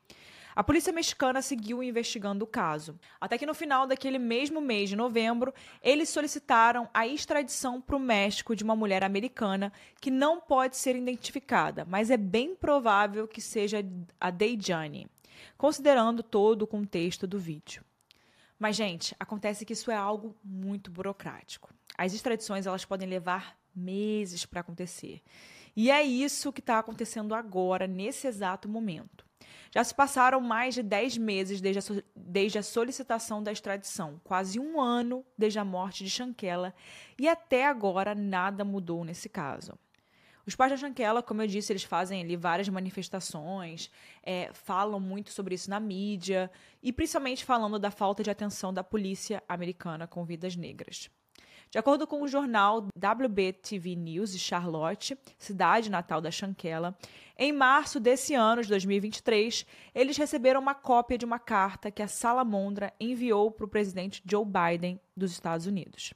A 0.55 0.63
polícia 0.63 0.91
mexicana 0.91 1.43
seguiu 1.43 1.83
investigando 1.83 2.43
o 2.43 2.47
caso, 2.47 2.99
até 3.19 3.37
que 3.37 3.45
no 3.45 3.53
final 3.53 3.85
daquele 3.85 4.17
mesmo 4.17 4.59
mês 4.59 4.89
de 4.89 4.95
novembro, 4.95 5.53
eles 5.79 6.09
solicitaram 6.09 6.89
a 6.91 7.05
extradição 7.05 7.79
para 7.79 7.95
o 7.95 7.99
México 7.99 8.55
de 8.55 8.63
uma 8.63 8.75
mulher 8.75 9.03
americana 9.03 9.71
que 10.01 10.09
não 10.09 10.41
pode 10.41 10.75
ser 10.75 10.95
identificada, 10.95 11.85
mas 11.85 12.09
é 12.09 12.17
bem 12.17 12.55
provável 12.55 13.27
que 13.27 13.41
seja 13.41 13.85
a 14.19 14.31
Dejane, 14.31 15.07
considerando 15.55 16.23
todo 16.23 16.63
o 16.63 16.67
contexto 16.67 17.27
do 17.27 17.37
vídeo. 17.37 17.85
Mas, 18.57 18.75
gente, 18.75 19.15
acontece 19.19 19.65
que 19.65 19.73
isso 19.73 19.91
é 19.91 19.95
algo 19.95 20.35
muito 20.43 20.89
burocrático. 20.89 21.69
As 21.95 22.11
extradições 22.11 22.65
elas 22.65 22.85
podem 22.85 23.07
levar 23.07 23.60
meses 23.75 24.45
para 24.45 24.61
acontecer. 24.61 25.21
E 25.75 25.89
é 25.89 26.03
isso 26.03 26.51
que 26.51 26.59
está 26.59 26.79
acontecendo 26.79 27.33
agora, 27.33 27.87
nesse 27.87 28.27
exato 28.27 28.67
momento. 28.67 29.25
Já 29.73 29.83
se 29.83 29.95
passaram 29.95 30.41
mais 30.41 30.75
de 30.75 30.83
10 30.83 31.17
meses 31.17 31.61
desde 31.61 31.79
a, 31.79 32.03
desde 32.13 32.57
a 32.57 32.63
solicitação 32.63 33.41
da 33.41 33.51
extradição, 33.51 34.19
quase 34.23 34.59
um 34.59 34.81
ano 34.81 35.25
desde 35.37 35.59
a 35.59 35.65
morte 35.65 36.03
de 36.03 36.09
Shankela, 36.09 36.73
e 37.17 37.27
até 37.27 37.65
agora 37.65 38.13
nada 38.13 38.65
mudou 38.65 39.05
nesse 39.05 39.29
caso. 39.29 39.77
Os 40.45 40.55
pais 40.55 40.71
da 40.71 40.77
Shankela, 40.77 41.23
como 41.23 41.41
eu 41.41 41.47
disse, 41.47 41.71
eles 41.71 41.83
fazem 41.83 42.21
ali 42.21 42.35
várias 42.35 42.67
manifestações, 42.67 43.89
é, 44.23 44.49
falam 44.53 44.99
muito 44.99 45.31
sobre 45.31 45.55
isso 45.55 45.69
na 45.69 45.79
mídia, 45.79 46.51
e 46.83 46.91
principalmente 46.91 47.45
falando 47.45 47.79
da 47.79 47.91
falta 47.91 48.23
de 48.23 48.29
atenção 48.29 48.73
da 48.73 48.83
polícia 48.83 49.41
americana 49.47 50.07
com 50.07 50.25
vidas 50.25 50.55
negras. 50.55 51.09
De 51.71 51.77
acordo 51.77 52.05
com 52.05 52.21
o 52.21 52.27
jornal 52.27 52.85
WBTV 52.97 53.95
News 53.95 54.33
de 54.33 54.39
Charlotte, 54.39 55.17
cidade 55.37 55.89
natal 55.89 56.19
da 56.19 56.29
Shankela, 56.29 56.97
em 57.37 57.53
março 57.53 57.97
desse 57.97 58.33
ano 58.33 58.61
de 58.61 58.67
2023, 58.67 59.65
eles 59.95 60.17
receberam 60.17 60.59
uma 60.59 60.75
cópia 60.75 61.17
de 61.17 61.23
uma 61.23 61.39
carta 61.39 61.89
que 61.89 62.03
a 62.03 62.09
Salamondra 62.09 62.91
enviou 62.99 63.49
para 63.49 63.65
o 63.65 63.69
presidente 63.69 64.21
Joe 64.29 64.45
Biden 64.45 64.99
dos 65.15 65.31
Estados 65.31 65.65
Unidos. 65.65 66.13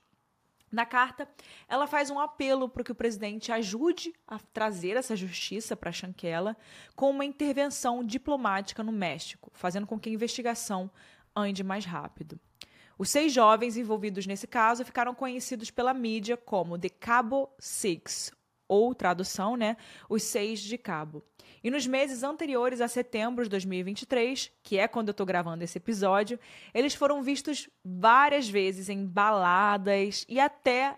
Na 0.70 0.86
carta, 0.86 1.26
ela 1.70 1.88
faz 1.88 2.10
um 2.10 2.20
apelo 2.20 2.68
para 2.68 2.84
que 2.84 2.92
o 2.92 2.96
presidente 2.96 3.50
ajude 3.50 4.14
a 4.28 4.38
trazer 4.38 4.98
essa 4.98 5.16
justiça 5.16 5.74
para 5.74 5.90
Shankela 5.90 6.58
com 6.98 7.10
uma 7.10 7.24
intervenção 7.24 8.04
diplomática 8.04 8.84
no 8.84 8.92
México, 8.92 9.50
fazendo 9.54 9.88
com 9.88 9.98
que 9.98 10.10
a 10.10 10.12
investigação 10.12 10.92
ande 11.34 11.64
mais 11.64 11.86
rápido. 11.86 12.38
Os 12.98 13.10
seis 13.10 13.34
jovens 13.34 13.78
envolvidos 13.78 14.26
nesse 14.26 14.48
caso 14.48 14.86
ficaram 14.86 15.14
conhecidos 15.14 15.70
pela 15.70 15.94
mídia 15.94 16.38
como 16.38 16.78
The 16.78 16.90
Cabo 16.90 17.50
Six, 17.60 18.32
ou 18.68 18.96
tradução, 18.96 19.56
né, 19.56 19.78
os 20.10 20.24
seis 20.24 20.60
de 20.60 20.78
cabo. 20.78 21.24
E 21.64 21.70
nos 21.70 21.86
meses 21.86 22.24
anteriores 22.24 22.82
a 22.82 22.88
setembro 22.88 23.44
de 23.44 23.50
2023, 23.50 24.52
que 24.64 24.78
é 24.78 24.88
quando 24.88 25.10
eu 25.10 25.12
estou 25.12 25.26
gravando 25.26 25.64
esse 25.64 25.78
episódio, 25.78 26.40
eles 26.74 26.94
foram 26.94 27.22
vistos 27.22 27.70
várias 27.84 28.48
vezes 28.48 28.88
em 28.88 29.06
baladas 29.06 30.26
e 30.30 30.40
até 30.40 30.98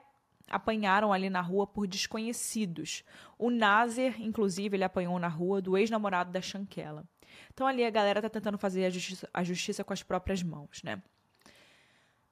apanharam 0.50 1.12
ali 1.12 1.30
na 1.30 1.42
rua 1.42 1.68
por 1.68 1.88
desconhecidos. 1.88 3.04
O 3.38 3.50
Nazer, 3.50 4.22
inclusive, 4.22 4.78
ele 4.78 4.84
apanhou 4.84 5.20
na 5.20 5.28
rua 5.28 5.62
do 5.62 5.78
ex-namorado 5.78 6.32
da 6.32 6.42
Shankela. 6.42 7.06
Então 7.54 7.68
ali 7.68 7.84
a 7.84 7.90
galera 7.90 8.22
tá 8.22 8.30
tentando 8.30 8.58
fazer 8.58 8.86
a 8.86 8.90
justiça, 8.90 9.30
a 9.34 9.44
justiça 9.44 9.84
com 9.84 9.94
as 9.94 10.04
próprias 10.04 10.42
mãos, 10.42 10.82
né? 10.84 11.02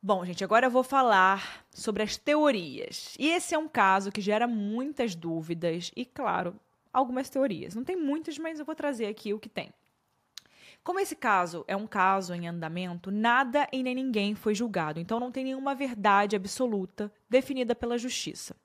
Bom, 0.08 0.24
gente, 0.24 0.44
agora 0.44 0.68
eu 0.68 0.70
vou 0.70 0.84
falar 0.84 1.65
sobre 1.74 2.04
as 2.04 2.15
teorias. 2.15 3.15
E 3.18 3.28
esse 3.30 3.56
é 3.56 3.58
um 3.58 3.68
caso 3.68 4.12
que 4.12 4.22
gera 4.22 4.46
muitas 4.46 5.15
dúvidas 5.15 5.91
e, 5.96 6.06
claro, 6.06 6.56
algumas 6.94 7.28
teorias. 7.28 7.74
Não 7.74 7.84
tem 7.84 7.96
muitas, 7.96 8.38
mas 8.38 8.60
eu 8.60 8.65
vou 8.65 8.76
trazer 8.76 9.08
aqui 9.08 9.34
o 9.34 9.39
que 9.39 9.50
tem. 9.50 9.74
Como 10.84 11.00
esse 11.00 11.15
caso 11.15 11.65
é 11.68 11.76
um 11.76 11.88
caso 11.88 12.36
em 12.36 12.48
andamento, 12.48 13.10
nada 13.10 13.68
e 13.72 13.82
nem 13.82 13.96
ninguém 13.96 14.36
foi 14.36 14.54
julgado, 14.54 15.00
então 15.00 15.20
não 15.20 15.32
tem 15.32 15.44
nenhuma 15.44 15.74
verdade 15.74 16.36
absoluta 16.36 17.12
definida 17.28 17.74
pela 17.74 17.98
justiça. 17.98 18.56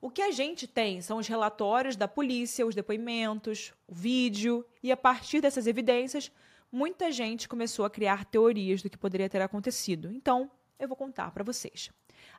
O 0.00 0.10
que 0.10 0.22
a 0.22 0.30
gente 0.30 0.68
tem 0.68 1.00
são 1.00 1.18
os 1.18 1.26
relatórios 1.26 1.96
da 1.96 2.06
polícia, 2.06 2.64
os 2.64 2.76
depoimentos, 2.76 3.74
o 3.88 3.94
vídeo, 3.96 4.64
e 4.80 4.92
a 4.92 4.96
partir 4.96 5.40
dessas 5.40 5.66
evidências, 5.66 6.30
muita 6.72 7.12
gente 7.12 7.46
começou 7.46 7.84
a 7.84 7.90
criar 7.90 8.24
teorias 8.24 8.82
do 8.82 8.88
que 8.88 8.96
poderia 8.96 9.28
ter 9.28 9.42
acontecido. 9.42 10.10
Então, 10.10 10.50
eu 10.78 10.88
vou 10.88 10.96
contar 10.96 11.30
para 11.30 11.44
vocês. 11.44 11.90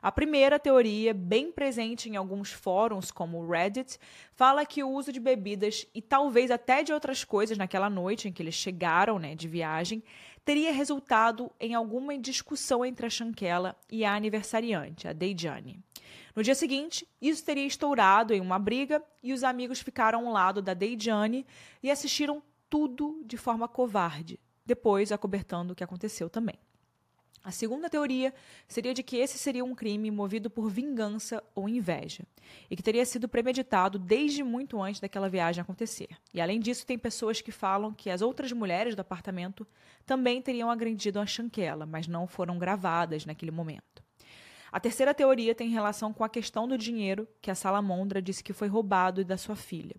A 0.02 0.12
primeira 0.12 0.58
teoria, 0.58 1.14
bem 1.14 1.50
presente 1.50 2.10
em 2.10 2.16
alguns 2.16 2.52
fóruns 2.52 3.10
como 3.10 3.38
o 3.38 3.48
Reddit, 3.48 3.98
fala 4.34 4.66
que 4.66 4.82
o 4.82 4.90
uso 4.90 5.12
de 5.12 5.20
bebidas 5.20 5.86
e 5.94 6.02
talvez 6.02 6.50
até 6.50 6.82
de 6.82 6.92
outras 6.92 7.24
coisas 7.24 7.56
naquela 7.56 7.88
noite 7.88 8.28
em 8.28 8.32
que 8.32 8.42
eles 8.42 8.54
chegaram 8.54 9.18
né, 9.18 9.34
de 9.34 9.48
viagem 9.48 10.02
teria 10.44 10.72
resultado 10.72 11.50
em 11.58 11.74
alguma 11.74 12.18
discussão 12.18 12.84
entre 12.84 13.06
a 13.06 13.10
Shankela 13.10 13.74
e 13.90 14.04
a 14.04 14.14
aniversariante, 14.14 15.08
a 15.08 15.12
Dejane. 15.14 15.80
No 16.36 16.42
dia 16.42 16.54
seguinte, 16.54 17.08
isso 17.20 17.44
teria 17.44 17.64
estourado 17.64 18.34
em 18.34 18.40
uma 18.40 18.58
briga 18.58 19.02
e 19.22 19.32
os 19.32 19.42
amigos 19.42 19.80
ficaram 19.80 20.26
ao 20.26 20.32
lado 20.32 20.60
da 20.60 20.74
Dejane 20.74 21.46
e 21.82 21.90
assistiram 21.90 22.42
tudo 22.74 23.22
de 23.24 23.36
forma 23.36 23.68
covarde, 23.68 24.40
depois 24.66 25.12
acobertando 25.12 25.72
o 25.72 25.76
que 25.76 25.84
aconteceu 25.84 26.28
também. 26.28 26.56
A 27.44 27.52
segunda 27.52 27.88
teoria 27.88 28.34
seria 28.66 28.92
de 28.92 29.00
que 29.00 29.16
esse 29.16 29.38
seria 29.38 29.64
um 29.64 29.76
crime 29.76 30.10
movido 30.10 30.50
por 30.50 30.68
vingança 30.68 31.40
ou 31.54 31.68
inveja, 31.68 32.24
e 32.68 32.74
que 32.74 32.82
teria 32.82 33.06
sido 33.06 33.28
premeditado 33.28 33.96
desde 33.96 34.42
muito 34.42 34.82
antes 34.82 35.00
daquela 35.00 35.28
viagem 35.28 35.62
acontecer. 35.62 36.08
E 36.32 36.40
além 36.40 36.58
disso, 36.58 36.84
tem 36.84 36.98
pessoas 36.98 37.40
que 37.40 37.52
falam 37.52 37.94
que 37.94 38.10
as 38.10 38.20
outras 38.20 38.50
mulheres 38.50 38.96
do 38.96 39.02
apartamento 39.02 39.64
também 40.04 40.42
teriam 40.42 40.68
agredido 40.68 41.20
a 41.20 41.26
Shankela, 41.26 41.86
mas 41.86 42.08
não 42.08 42.26
foram 42.26 42.58
gravadas 42.58 43.24
naquele 43.24 43.52
momento. 43.52 44.02
A 44.72 44.80
terceira 44.80 45.14
teoria 45.14 45.54
tem 45.54 45.68
relação 45.68 46.12
com 46.12 46.24
a 46.24 46.28
questão 46.28 46.66
do 46.66 46.76
dinheiro 46.76 47.28
que 47.40 47.52
a 47.52 47.54
Salamondra 47.54 48.20
disse 48.20 48.42
que 48.42 48.52
foi 48.52 48.66
roubado 48.66 49.24
da 49.24 49.36
sua 49.36 49.54
filha. 49.54 49.94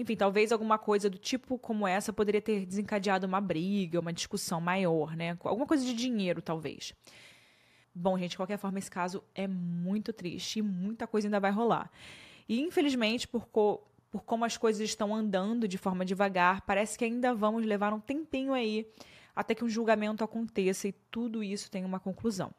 Enfim, 0.00 0.16
talvez 0.16 0.50
alguma 0.50 0.78
coisa 0.78 1.10
do 1.10 1.18
tipo 1.18 1.58
como 1.58 1.86
essa 1.86 2.12
poderia 2.12 2.40
ter 2.40 2.64
desencadeado 2.64 3.26
uma 3.26 3.40
briga, 3.40 4.00
uma 4.00 4.12
discussão 4.12 4.60
maior, 4.60 5.14
né? 5.14 5.36
Alguma 5.44 5.66
coisa 5.66 5.84
de 5.84 5.92
dinheiro, 5.92 6.40
talvez. 6.40 6.94
Bom, 7.94 8.16
gente, 8.18 8.30
de 8.30 8.36
qualquer 8.36 8.56
forma, 8.56 8.78
esse 8.78 8.90
caso 8.90 9.22
é 9.34 9.46
muito 9.46 10.12
triste 10.12 10.60
e 10.60 10.62
muita 10.62 11.06
coisa 11.06 11.26
ainda 11.26 11.38
vai 11.38 11.50
rolar. 11.50 11.90
E, 12.48 12.60
infelizmente, 12.60 13.28
por, 13.28 13.46
co 13.46 13.86
por 14.10 14.24
como 14.24 14.44
as 14.44 14.56
coisas 14.56 14.82
estão 14.82 15.14
andando 15.14 15.68
de 15.68 15.78
forma 15.78 16.04
devagar, 16.04 16.62
parece 16.62 16.98
que 16.98 17.04
ainda 17.04 17.32
vamos 17.32 17.64
levar 17.64 17.92
um 17.92 18.00
tempinho 18.00 18.52
aí 18.52 18.90
até 19.36 19.54
que 19.54 19.64
um 19.64 19.68
julgamento 19.68 20.24
aconteça 20.24 20.88
e 20.88 20.92
tudo 21.10 21.44
isso 21.44 21.70
tenha 21.70 21.86
uma 21.86 22.00
conclusão. 22.00 22.52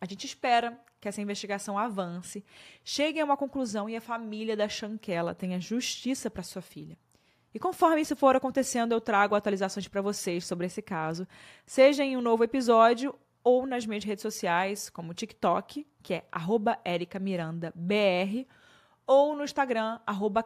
A 0.00 0.06
gente 0.06 0.26
espera 0.26 0.78
que 1.04 1.08
essa 1.08 1.20
investigação 1.20 1.78
avance, 1.78 2.42
chegue 2.82 3.20
a 3.20 3.24
uma 3.26 3.36
conclusão 3.36 3.90
e 3.90 3.94
a 3.94 4.00
família 4.00 4.56
da 4.56 4.70
Chanquela 4.70 5.34
tenha 5.34 5.60
justiça 5.60 6.30
para 6.30 6.42
sua 6.42 6.62
filha. 6.62 6.96
E 7.52 7.58
conforme 7.58 8.00
isso 8.00 8.16
for 8.16 8.34
acontecendo, 8.34 8.92
eu 8.92 9.02
trago 9.02 9.34
atualizações 9.34 9.86
para 9.86 10.00
vocês 10.00 10.46
sobre 10.46 10.66
esse 10.66 10.80
caso, 10.80 11.28
seja 11.66 12.02
em 12.02 12.16
um 12.16 12.22
novo 12.22 12.42
episódio 12.42 13.14
ou 13.44 13.66
nas 13.66 13.84
minhas 13.84 14.02
redes 14.02 14.22
sociais, 14.22 14.88
como 14.88 15.10
o 15.10 15.14
TikTok, 15.14 15.86
que 16.02 16.14
é 16.14 16.24
@ericamirandabr, 16.86 18.46
ou 19.06 19.36
no 19.36 19.44
Instagram, 19.44 20.00
arroba 20.06 20.42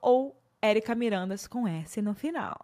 ou 0.00 0.34
Erica 0.64 0.94
Mirandas 0.94 1.46
com 1.46 1.68
S 1.68 2.00
no 2.00 2.14
final. 2.14 2.58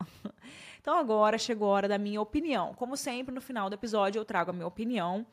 Então 0.80 0.96
agora 0.96 1.36
chegou 1.36 1.68
a 1.68 1.72
hora 1.72 1.88
da 1.88 1.98
minha 1.98 2.20
opinião. 2.20 2.72
Como 2.72 2.96
sempre, 2.96 3.34
no 3.34 3.42
final 3.42 3.68
do 3.68 3.74
episódio 3.74 4.18
eu 4.18 4.24
trago 4.24 4.50
a 4.50 4.54
minha 4.54 4.66
opinião. 4.66 5.26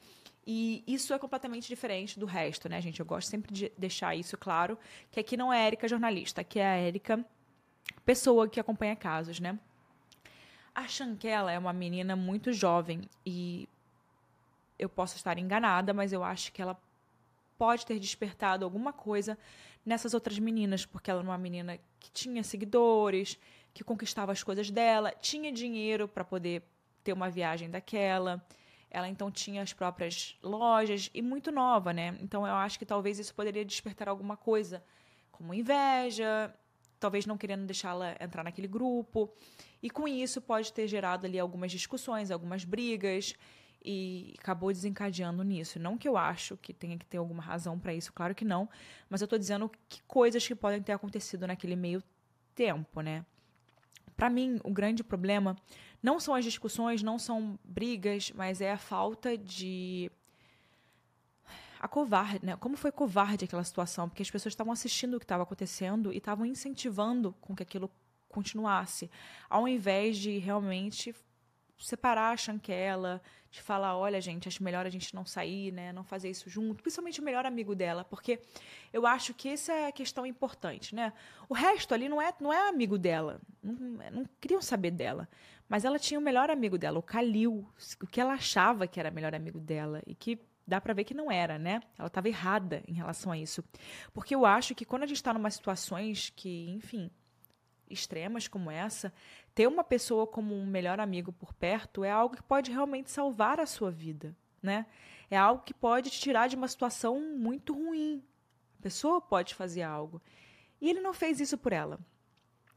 E 0.52 0.84
isso 0.88 1.14
é 1.14 1.20
completamente 1.20 1.68
diferente 1.68 2.20
do 2.20 2.26
resto, 2.26 2.68
né, 2.68 2.82
gente? 2.82 3.00
Eu 3.00 3.06
gosto 3.06 3.30
sempre 3.30 3.54
de 3.54 3.72
deixar 3.78 4.16
isso 4.16 4.36
claro, 4.36 4.80
que 5.12 5.20
aqui 5.20 5.38
não 5.38 5.54
é 5.54 5.60
a 5.60 5.66
Érica 5.68 5.88
jornalista, 5.88 6.42
aqui 6.42 6.58
é 6.58 6.66
a 6.66 6.76
Érica 6.76 7.24
pessoa 8.04 8.50
que 8.50 8.60
acompanha 8.60 8.96
casos, 8.96 9.40
né? 9.40 9.60
A 10.74 10.88
Chanquela 10.88 11.52
é 11.52 11.60
uma 11.60 11.72
menina 11.72 12.16
muito 12.16 12.52
jovem 12.52 13.08
e 13.24 13.70
eu 14.80 14.90
posso 14.90 15.18
estar 15.18 15.38
enganada, 15.38 15.94
mas 15.94 16.12
eu 16.12 16.24
acho 16.24 16.52
que 16.52 16.64
ela 16.64 16.76
pode 17.56 17.86
ter 17.86 18.00
despertado 18.00 18.66
alguma 18.66 18.92
coisa 18.92 19.38
nessas 19.86 20.16
outras 20.16 20.40
meninas, 20.40 20.84
porque 20.84 21.12
ela 21.12 21.22
é 21.22 21.24
uma 21.24 21.38
menina 21.38 21.78
que 22.00 22.10
tinha 22.10 22.44
seguidores, 22.44 23.38
que 23.72 23.84
conquistava 23.84 24.32
as 24.32 24.42
coisas 24.42 24.72
dela, 24.72 25.14
tinha 25.22 25.52
dinheiro 25.52 26.08
para 26.08 26.24
poder 26.24 26.64
ter 27.04 27.14
uma 27.14 27.30
viagem 27.30 27.70
daquela. 27.70 28.44
Ela 28.92 29.08
então 29.08 29.32
tinha 29.32 29.62
as 29.62 29.74
próprias 29.74 30.38
lojas 30.42 31.10
e 31.14 31.22
muito 31.22 31.52
nova, 31.52 31.94
né? 31.94 32.18
Então 32.22 32.46
eu 32.46 32.54
acho 32.56 32.80
que 32.80 32.86
talvez 32.86 33.20
isso 33.20 33.34
poderia 33.36 33.64
despertar 33.64 34.10
alguma 34.10 34.36
coisa, 34.36 34.84
como 35.32 35.54
inveja, 35.54 36.54
talvez 37.00 37.26
não 37.26 37.38
querendo 37.38 37.66
deixá-la 37.66 38.16
entrar 38.20 38.44
naquele 38.44 38.68
grupo. 38.68 39.32
E 39.82 39.90
com 39.90 40.08
isso 40.08 40.42
pode 40.42 40.74
ter 40.74 40.88
gerado 40.88 41.26
ali 41.26 41.40
algumas 41.40 41.72
discussões, 41.72 42.32
algumas 42.32 42.66
brigas 42.66 43.36
e 43.84 44.34
acabou 44.40 44.72
desencadeando 44.72 45.44
nisso. 45.44 45.80
Não 45.80 45.98
que 45.98 46.08
eu 46.08 46.18
acho 46.18 46.58
que 46.58 46.74
tenha 46.74 46.98
que 46.98 47.06
ter 47.06 47.18
alguma 47.18 47.42
razão 47.42 47.80
para 47.80 47.94
isso, 47.94 48.12
claro 48.12 48.36
que 48.36 48.44
não, 48.44 48.68
mas 49.10 49.22
eu 49.22 49.26
estou 49.26 49.40
dizendo 49.40 49.72
que 49.88 50.02
coisas 50.04 50.46
que 50.46 50.56
podem 50.56 50.82
ter 50.82 50.92
acontecido 50.92 51.48
naquele 51.48 51.76
meio 51.76 52.04
tempo, 52.54 53.02
né? 53.02 53.26
Para 54.20 54.30
mim, 54.30 54.60
o 54.66 54.70
grande 54.70 55.02
problema 55.02 55.56
não 56.04 56.20
são 56.20 56.36
as 56.36 56.44
discussões, 56.44 57.02
não 57.02 57.18
são 57.18 57.58
brigas, 57.64 58.34
mas 58.36 58.60
é 58.60 58.74
a 58.74 58.78
falta 58.78 59.38
de 59.38 60.12
a 61.80 61.88
covarde, 61.88 62.46
né? 62.46 62.58
Como 62.58 62.76
foi 62.76 62.92
covarde 62.92 63.46
aquela 63.46 63.64
situação, 63.64 64.10
porque 64.10 64.22
as 64.22 64.30
pessoas 64.30 64.52
estavam 64.52 64.74
assistindo 64.74 65.14
o 65.14 65.20
que 65.20 65.24
estava 65.24 65.44
acontecendo 65.44 66.12
e 66.12 66.18
estavam 66.18 66.46
incentivando 66.46 67.34
com 67.40 67.56
que 67.56 67.64
aquilo 67.64 67.90
continuasse, 68.28 69.10
ao 69.50 69.66
invés 69.66 70.18
de 70.18 70.38
realmente 70.38 71.16
separar 71.80 72.34
a 72.34 72.38
chanquela, 72.38 73.22
de 73.50 73.62
falar, 73.62 73.98
olha, 73.98 74.22
gente, 74.22 74.48
acho 74.48 74.64
melhor 74.64 74.86
a 74.86 74.90
gente 74.90 75.16
não 75.16 75.26
sair, 75.26 75.72
né? 75.72 75.92
Não 75.92 76.04
fazer 76.04 76.30
isso 76.30 76.50
junto, 76.50 76.84
principalmente 76.84 77.20
o 77.20 77.24
melhor 77.24 77.46
amigo 77.46 77.74
dela, 77.74 78.04
porque 78.04 78.40
eu 78.94 79.08
acho 79.08 79.34
que 79.34 79.50
essa 79.50 79.74
é 79.74 79.88
a 79.88 79.92
questão 79.92 80.26
importante, 80.26 80.94
né? 80.94 81.14
O 81.48 81.54
resto 81.54 81.94
ali 81.94 82.08
não 82.08 82.22
é, 82.22 82.34
não 82.40 82.54
é 82.54 82.70
amigo 82.70 82.98
dela, 82.98 83.42
não, 83.64 83.74
não 84.12 84.26
queriam 84.40 84.62
saber 84.62 84.92
dela, 84.92 85.28
mas 85.68 85.86
ela 85.86 85.98
tinha 85.98 86.20
o 86.20 86.24
melhor 86.24 86.52
amigo 86.52 86.78
dela, 86.78 87.00
o 87.00 87.04
Kalil, 87.04 87.68
o 88.02 88.08
que 88.08 88.22
ela 88.22 88.34
achava 88.34 88.86
que 88.86 89.00
era 89.00 89.10
o 89.10 89.14
melhor 89.14 89.34
amigo 89.34 89.60
dela 89.60 90.04
e 90.06 90.14
que 90.14 90.40
dá 90.68 90.80
para 90.80 90.94
ver 90.94 91.04
que 91.04 91.16
não 91.16 91.32
era, 91.32 91.58
né? 91.58 91.82
Ela 91.98 92.08
estava 92.08 92.28
errada 92.28 92.84
em 92.88 92.94
relação 92.94 93.32
a 93.32 93.38
isso, 93.38 93.64
porque 94.14 94.36
eu 94.36 94.46
acho 94.46 94.76
que 94.76 94.86
quando 94.86 95.04
a 95.04 95.08
gente 95.08 95.18
está 95.18 95.34
numa 95.34 95.50
situações 95.50 96.32
que, 96.36 96.70
enfim, 96.70 97.10
extremas 97.90 98.48
como 98.48 98.70
essa, 98.70 99.12
ter 99.60 99.68
uma 99.68 99.84
pessoa 99.84 100.26
como 100.26 100.56
um 100.56 100.66
melhor 100.66 101.02
amigo 101.02 101.34
por 101.34 101.54
perto 101.54 102.06
é 102.06 102.10
algo 102.10 102.34
que 102.34 102.42
pode 102.42 102.72
realmente 102.72 103.12
salvar 103.12 103.60
a 103.60 103.66
sua 103.66 103.92
vida, 103.92 104.34
né? 104.64 104.86
É 105.30 105.36
algo 105.36 105.64
que 105.64 105.74
pode 105.74 106.10
te 106.10 106.18
tirar 106.18 106.48
de 106.48 106.56
uma 106.56 106.70
situação 106.70 107.20
muito 107.38 107.74
ruim. 107.74 108.24
A 108.80 108.82
pessoa 108.84 109.20
pode 109.20 109.54
fazer 109.54 109.82
algo. 109.82 110.22
E 110.80 110.90
ele 110.90 111.02
não 111.02 111.14
fez 111.14 111.42
isso 111.42 111.58
por 111.58 111.74
ela. 111.74 112.00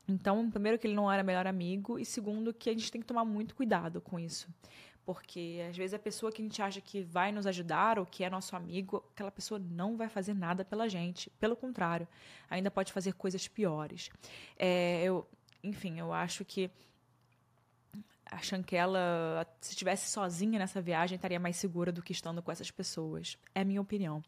Então, 0.09 0.51
primeiro 0.51 0.77
que 0.77 0.89
ele 0.89 0.97
não 0.97 1.11
era 1.11 1.23
melhor 1.23 1.47
amigo 1.47 2.01
e 2.01 2.05
segundo 2.05 2.53
que 2.53 2.69
a 2.69 2.73
gente 2.73 2.91
tem 2.91 3.01
que 3.01 3.07
tomar 3.07 3.25
muito 3.25 3.55
cuidado 3.55 4.01
com 4.01 4.19
isso. 4.19 4.49
Porque 5.07 5.65
às 5.71 5.77
vezes 5.77 5.95
a 5.95 6.01
pessoa 6.01 6.33
que 6.33 6.43
a 6.43 6.45
gente 6.45 6.61
acha 6.61 6.81
que 6.81 7.01
vai 7.01 7.31
nos 7.31 7.47
ajudar 7.47 7.97
ou 7.97 8.05
que 8.05 8.25
é 8.25 8.31
nosso 8.31 8.57
amigo, 8.57 9.05
aquela 9.13 9.31
pessoa 9.31 9.61
não 9.61 9.97
vai 9.97 10.09
fazer 10.09 10.35
nada 10.35 10.65
pela 10.65 10.89
gente. 10.89 11.31
Pelo 11.39 11.55
contrário, 11.55 12.09
ainda 12.51 12.73
pode 12.73 12.93
fazer 12.93 13.15
coisas 13.15 13.47
piores. 13.47 14.11
É, 14.59 15.05
eu, 15.05 15.29
enfim, 15.63 15.99
eu 15.99 16.13
acho 16.13 16.45
que 16.45 16.71
achando 18.33 18.65
que 18.65 18.75
ela, 18.75 19.47
se 19.61 19.73
estivesse 19.73 20.11
sozinha 20.11 20.59
nessa 20.59 20.81
viagem, 20.81 21.17
estaria 21.17 21.39
mais 21.39 21.57
segura 21.57 21.93
do 21.93 22.03
que 22.03 22.13
estando 22.13 22.43
com 22.43 22.51
essas 22.51 22.71
pessoas. 22.71 23.37
É 23.55 23.61
a 23.61 23.65
minha 23.65 23.81
opinião. 23.81 24.23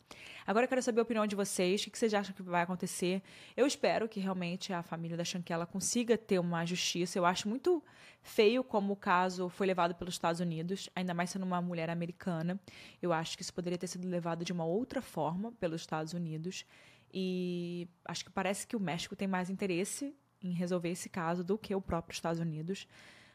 Agora 0.47 0.65
eu 0.65 0.69
quero 0.69 0.83
saber 0.83 1.01
a 1.01 1.03
opinião 1.03 1.27
de 1.27 1.35
vocês. 1.35 1.83
O 1.83 1.91
que 1.91 1.99
vocês 1.99 2.13
acham 2.13 2.35
que 2.35 2.43
vai 2.43 2.63
acontecer? 2.63 3.23
Eu 3.57 3.67
espero 3.67 4.09
que 4.09 4.21
realmente 4.21 4.73
a 4.73 4.83
família 4.83 5.17
da 5.17 5.25
Chanquela 5.25 5.67
consiga 5.67 6.19
ter 6.19 6.39
uma 6.39 6.65
justiça. 6.67 7.19
Eu 7.19 7.25
acho 7.25 7.49
muito 7.49 7.83
feio 8.23 8.63
como 8.63 8.93
o 8.93 8.97
caso 8.97 9.49
foi 9.49 9.67
levado 9.67 9.95
pelos 9.95 10.15
Estados 10.15 10.41
Unidos, 10.41 10.91
ainda 10.95 11.15
mais 11.15 11.31
sendo 11.31 11.45
uma 11.45 11.63
mulher 11.63 11.89
americana. 11.89 12.61
Eu 13.01 13.13
acho 13.13 13.37
que 13.37 13.43
isso 13.43 13.55
poderia 13.55 13.79
ter 13.79 13.87
sido 13.87 14.07
levado 14.07 14.45
de 14.45 14.53
uma 14.53 14.65
outra 14.65 15.01
forma 15.01 15.51
pelos 15.53 15.81
Estados 15.81 16.13
Unidos. 16.13 16.67
E 17.13 17.89
acho 18.05 18.25
que 18.25 18.31
parece 18.31 18.67
que 18.67 18.77
o 18.77 18.81
México 18.81 19.17
tem 19.17 19.29
mais 19.29 19.49
interesse 19.49 20.15
em 20.45 20.53
resolver 20.53 20.91
esse 20.91 21.09
caso 21.09 21.43
do 21.43 21.59
que 21.59 21.75
o 21.75 21.81
próprio 21.81 22.15
Estados 22.15 22.41
Unidos. 22.41 22.87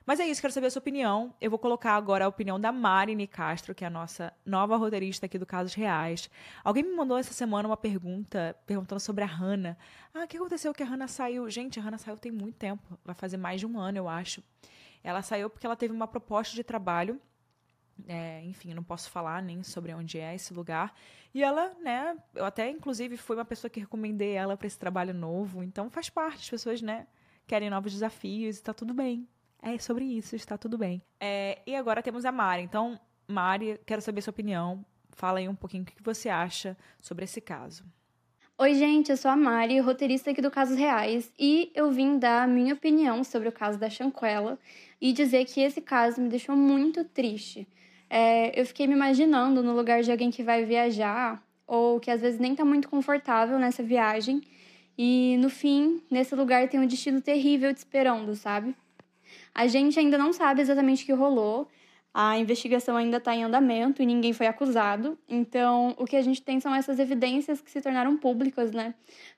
Mas 0.06 0.20
é 0.20 0.26
isso, 0.26 0.42
quero 0.42 0.52
saber 0.52 0.68
a 0.68 0.72
sua 0.72 0.80
opinião. 0.80 1.34
Eu 1.40 1.52
vou 1.52 1.60
colocar 1.60 1.94
agora 1.94 2.26
a 2.26 2.28
opinião 2.28 2.60
da 2.60 2.72
Marine 2.72 3.28
Castro, 3.28 3.76
que 3.76 3.84
é 3.84 3.88
a 3.88 3.92
nossa 3.92 4.34
nova 4.44 4.76
roteirista 4.76 5.28
aqui 5.28 5.38
do 5.38 5.46
Casos 5.46 5.76
Reais. 5.76 6.30
Alguém 6.64 6.84
me 6.84 6.96
mandou 6.96 7.16
essa 7.18 7.32
semana 7.32 7.70
uma 7.70 7.78
pergunta, 7.78 8.56
perguntando 8.66 9.00
sobre 9.00 9.24
a 9.24 9.28
Hannah. 9.28 9.78
Ah, 10.12 10.24
o 10.24 10.28
que 10.28 10.38
aconteceu 10.38 10.74
que 10.74 10.82
a 10.82 10.86
Hannah 10.88 11.08
saiu? 11.08 11.48
Gente, 11.50 11.80
a 11.80 11.84
Hannah 11.84 12.00
saiu 12.00 12.18
tem 12.18 12.32
muito 12.32 12.56
tempo. 12.56 12.98
Vai 13.06 13.14
fazer 13.14 13.38
mais 13.38 13.60
de 13.60 13.68
um 13.68 13.80
ano, 13.80 14.00
eu 14.00 14.10
acho. 14.10 14.42
Ela 15.04 15.22
saiu 15.22 15.48
porque 15.50 15.66
ela 15.66 15.76
teve 15.76 15.94
uma 15.94 16.08
proposta 16.08 16.56
de 16.56 16.64
trabalho. 16.64 17.22
É, 18.08 18.44
enfim, 18.46 18.74
não 18.74 18.84
posso 18.84 19.10
falar 19.10 19.42
nem 19.42 19.64
sobre 19.64 19.94
onde 19.94 20.20
é 20.20 20.34
esse 20.36 20.54
lugar. 20.54 20.94
E 21.34 21.44
ela, 21.44 21.74
né, 21.82 22.18
eu 22.34 22.46
até 22.46 22.70
inclusive 22.70 23.18
fui 23.18 23.36
uma 23.36 23.46
pessoa 23.46 23.70
que 23.70 23.80
recomendei 23.80 24.34
ela 24.34 24.58
para 24.58 24.68
esse 24.68 24.80
trabalho 24.80 25.14
novo. 25.14 25.64
Então 25.64 25.90
faz 25.90 26.10
parte, 26.10 26.42
as 26.42 26.50
pessoas, 26.50 26.82
né, 26.82 27.08
querem 27.48 27.70
novos 27.70 27.94
desafios 27.94 28.58
e 28.58 28.64
tá 28.64 28.74
tudo 28.74 28.94
bem. 28.94 29.28
É 29.62 29.78
sobre 29.78 30.06
isso, 30.06 30.36
está 30.36 30.58
tudo 30.58 30.78
bem. 30.78 31.02
É, 31.20 31.60
e 31.66 31.76
agora 31.76 32.02
temos 32.02 32.24
a 32.26 32.32
Mari. 32.32 32.64
Então, 32.64 33.00
Mari, 33.28 33.80
quero 33.86 34.02
saber 34.02 34.22
sua 34.22 34.32
opinião. 34.32 34.86
Fala 35.12 35.40
aí 35.40 35.50
um 35.50 35.56
pouquinho 35.56 35.84
o 35.84 35.86
que 35.86 36.02
você 36.02 36.30
acha 36.30 36.78
sobre 37.02 37.26
esse 37.26 37.42
caso. 37.42 37.84
Oi, 38.58 38.74
gente, 38.74 39.10
eu 39.10 39.16
sou 39.16 39.32
a 39.32 39.38
Mari, 39.38 39.80
roteirista 39.80 40.32
aqui 40.32 40.42
do 40.42 40.52
Casos 40.52 40.78
Reais, 40.78 41.32
e 41.40 41.72
eu 41.74 41.90
vim 41.92 42.20
dar 42.20 42.44
a 42.44 42.48
minha 42.48 42.74
opinião 42.74 43.24
sobre 43.24 43.48
o 43.48 43.54
caso 43.54 43.80
da 43.80 43.90
Chanquela 43.90 44.60
e 45.00 45.14
dizer 45.14 45.46
que 45.46 45.62
esse 45.62 45.80
caso 45.80 46.22
me 46.22 46.28
deixou 46.28 46.58
muito 46.58 47.06
triste. 47.06 47.66
É, 48.10 48.60
eu 48.60 48.66
fiquei 48.66 48.88
me 48.88 48.94
imaginando 48.94 49.62
no 49.62 49.76
lugar 49.76 50.02
de 50.02 50.12
alguém 50.12 50.32
que 50.32 50.44
vai 50.44 50.66
viajar 50.66 51.44
ou 51.68 52.00
que 52.00 52.10
às 52.10 52.22
vezes 52.22 52.40
nem 52.40 52.54
está 52.54 52.66
muito 52.66 52.90
confortável 52.90 53.60
nessa 53.60 53.84
viagem, 53.84 54.42
e 54.98 55.38
no 55.38 55.50
fim, 55.50 56.02
nesse 56.12 56.36
lugar 56.36 56.68
tem 56.68 56.80
um 56.80 56.86
destino 56.86 57.22
terrível 57.22 57.74
te 57.74 57.78
esperando, 57.78 58.36
sabe? 58.36 58.76
A 59.54 59.66
gente 59.68 59.98
ainda 59.98 60.18
não 60.18 60.34
sabe 60.34 60.62
exatamente 60.62 61.04
o 61.04 61.06
que 61.06 61.14
rolou. 61.14 61.70
A 62.14 62.38
investigação 62.38 62.98
ainda 62.98 63.18
está 63.18 63.34
em 63.36 63.44
andamento 63.44 64.02
e 64.02 64.06
ninguém 64.06 64.34
foi 64.34 64.48
acusado. 64.48 65.18
Então, 65.30 65.96
o 65.98 66.06
que 66.06 66.18
a 66.18 66.22
gente 66.22 66.42
tem 66.42 66.60
são 66.60 66.76
essas 66.76 67.00
evidências 67.00 67.62
que 67.62 67.72
se 67.72 67.80
tornaram 67.80 68.18
públicas, 68.18 68.72
né? 68.72 68.94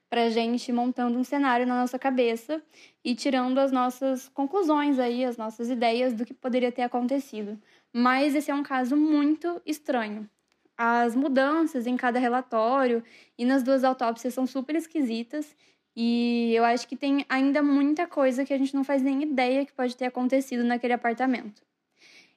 Pra 0.10 0.30
gente 0.30 0.72
montando 0.72 1.20
um 1.20 1.24
cenário 1.24 1.68
na 1.68 1.80
nossa 1.80 2.00
cabeça 2.00 2.60
e 3.04 3.14
tirando 3.14 3.60
as 3.60 3.72
nossas 3.72 4.30
conclusões 4.30 4.98
aí, 4.98 5.24
as 5.24 5.38
nossas 5.38 5.70
ideias 5.70 6.14
do 6.14 6.26
que 6.26 6.34
poderia 6.34 6.72
ter 6.72 6.82
acontecido. 6.82 7.60
Mas 7.94 8.36
esse 8.36 8.50
é 8.50 8.56
um 8.56 8.64
caso 8.64 8.96
muito 8.96 9.62
estranho. 9.66 10.30
As 10.78 11.16
mudanças 11.16 11.86
em 11.86 11.98
cada 11.98 12.20
relatório 12.20 13.04
e 13.38 13.46
nas 13.46 13.64
duas 13.64 13.84
autópsias 13.84 14.34
são 14.34 14.48
super 14.48 14.76
esquisitas. 14.76 15.56
E 15.96 16.54
eu 16.56 16.64
acho 16.64 16.88
que 16.88 16.96
tem 16.96 17.26
ainda 17.28 17.62
muita 17.62 18.08
coisa 18.08 18.46
que 18.46 18.54
a 18.54 18.58
gente 18.58 18.74
não 18.74 18.84
faz 18.84 19.02
nem 19.02 19.24
ideia 19.24 19.66
que 19.66 19.74
pode 19.74 19.96
ter 19.96 20.06
acontecido 20.06 20.64
naquele 20.64 20.94
apartamento. 20.94 21.62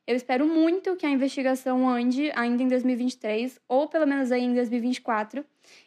Eu 0.07 0.15
espero 0.15 0.47
muito 0.47 0.97
que 0.97 1.07
a 1.07 1.11
investigação 1.11 1.89
ande 1.89 2.31
ainda 2.35 2.63
em 2.63 2.69
2023, 2.69 3.59
ou 3.67 3.89
pelo 3.89 4.07
menos 4.07 4.31
aí 4.31 4.43
em 4.43 4.53
2024, 4.53 5.43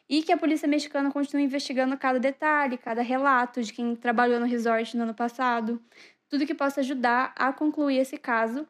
e 0.09 0.24
que 0.24 0.32
a 0.32 0.38
polícia 0.38 0.68
mexicana 0.68 1.11
continue 1.11 1.43
investigando 1.43 1.95
cada 1.95 2.20
detalhe, 2.20 2.80
cada 2.80 3.03
relato 3.03 3.61
de 3.61 3.72
quem 3.72 3.95
trabalhou 3.95 4.39
no 4.39 4.47
resort 4.47 4.97
no 4.97 5.03
ano 5.03 5.13
passado, 5.13 5.80
tudo 6.28 6.47
que 6.47 6.55
possa 6.55 6.80
ajudar 6.80 7.32
a 7.36 7.53
concluir 7.53 7.97
esse 7.97 8.18
caso 8.18 8.68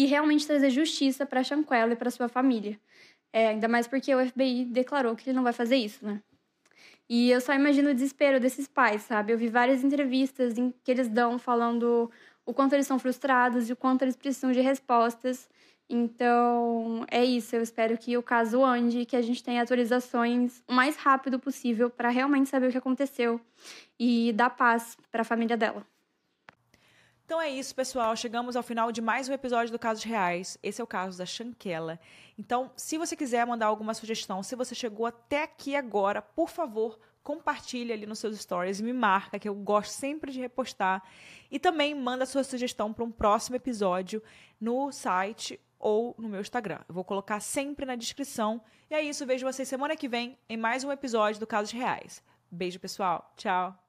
e 0.00 0.06
realmente 0.06 0.46
trazer 0.46 0.70
justiça 0.70 1.26
para 1.26 1.44
Shanquella 1.44 1.92
e 1.92 1.96
para 1.96 2.10
sua 2.10 2.26
família. 2.26 2.80
É, 3.30 3.48
ainda 3.48 3.68
mais 3.68 3.86
porque 3.86 4.14
o 4.14 4.26
FBI 4.26 4.64
declarou 4.64 5.14
que 5.14 5.28
ele 5.28 5.36
não 5.36 5.42
vai 5.42 5.52
fazer 5.52 5.76
isso, 5.76 6.06
né? 6.06 6.22
E 7.06 7.30
eu 7.30 7.38
só 7.38 7.52
imagino 7.52 7.90
o 7.90 7.94
desespero 7.94 8.40
desses 8.40 8.66
pais, 8.66 9.02
sabe? 9.02 9.30
Eu 9.30 9.36
vi 9.36 9.48
várias 9.48 9.84
entrevistas 9.84 10.56
em 10.56 10.72
que 10.82 10.90
eles 10.90 11.06
dão 11.06 11.38
falando 11.38 12.10
o 12.46 12.54
quanto 12.54 12.72
eles 12.72 12.86
são 12.86 12.98
frustrados 12.98 13.68
e 13.68 13.74
o 13.74 13.76
quanto 13.76 14.00
eles 14.00 14.16
precisam 14.16 14.52
de 14.52 14.62
respostas. 14.62 15.50
Então, 15.86 17.04
é 17.10 17.22
isso. 17.22 17.54
Eu 17.54 17.60
espero 17.60 17.98
que 17.98 18.16
o 18.16 18.22
caso 18.22 18.64
ande, 18.64 19.04
que 19.04 19.16
a 19.16 19.22
gente 19.22 19.44
tenha 19.44 19.62
atualizações 19.62 20.62
o 20.66 20.72
mais 20.72 20.96
rápido 20.96 21.38
possível 21.38 21.90
para 21.90 22.08
realmente 22.08 22.48
saber 22.48 22.68
o 22.68 22.70
que 22.70 22.78
aconteceu 22.78 23.38
e 23.98 24.32
dar 24.32 24.48
paz 24.48 24.96
para 25.10 25.20
a 25.20 25.24
família 25.26 25.58
dela. 25.58 25.86
Então 27.30 27.40
é 27.40 27.48
isso, 27.48 27.72
pessoal. 27.76 28.16
Chegamos 28.16 28.56
ao 28.56 28.62
final 28.64 28.90
de 28.90 29.00
mais 29.00 29.28
um 29.28 29.32
episódio 29.32 29.70
do 29.70 29.78
Casos 29.78 30.02
Reais. 30.02 30.58
Esse 30.64 30.80
é 30.80 30.84
o 30.84 30.86
caso 30.86 31.16
da 31.16 31.24
Chanquela. 31.24 32.00
Então, 32.36 32.72
se 32.74 32.98
você 32.98 33.14
quiser 33.14 33.46
mandar 33.46 33.66
alguma 33.66 33.94
sugestão, 33.94 34.42
se 34.42 34.56
você 34.56 34.74
chegou 34.74 35.06
até 35.06 35.44
aqui 35.44 35.76
agora, 35.76 36.20
por 36.20 36.48
favor, 36.48 36.98
compartilhe 37.22 37.92
ali 37.92 38.04
nos 38.04 38.18
seus 38.18 38.36
stories 38.36 38.80
e 38.80 38.82
me 38.82 38.92
marca, 38.92 39.38
que 39.38 39.48
eu 39.48 39.54
gosto 39.54 39.92
sempre 39.92 40.32
de 40.32 40.40
repostar. 40.40 41.04
E 41.48 41.60
também 41.60 41.94
manda 41.94 42.26
sua 42.26 42.42
sugestão 42.42 42.92
para 42.92 43.04
um 43.04 43.12
próximo 43.12 43.54
episódio 43.54 44.20
no 44.60 44.90
site 44.90 45.60
ou 45.78 46.16
no 46.18 46.28
meu 46.28 46.40
Instagram. 46.40 46.80
Eu 46.88 46.96
vou 46.96 47.04
colocar 47.04 47.38
sempre 47.38 47.86
na 47.86 47.94
descrição. 47.94 48.60
E 48.90 48.94
é 48.96 49.02
isso, 49.02 49.24
vejo 49.24 49.46
vocês 49.46 49.68
semana 49.68 49.94
que 49.94 50.08
vem 50.08 50.36
em 50.48 50.56
mais 50.56 50.82
um 50.82 50.90
episódio 50.90 51.38
do 51.38 51.46
Casos 51.46 51.70
Reais. 51.70 52.24
Beijo, 52.50 52.80
pessoal. 52.80 53.32
Tchau. 53.36 53.79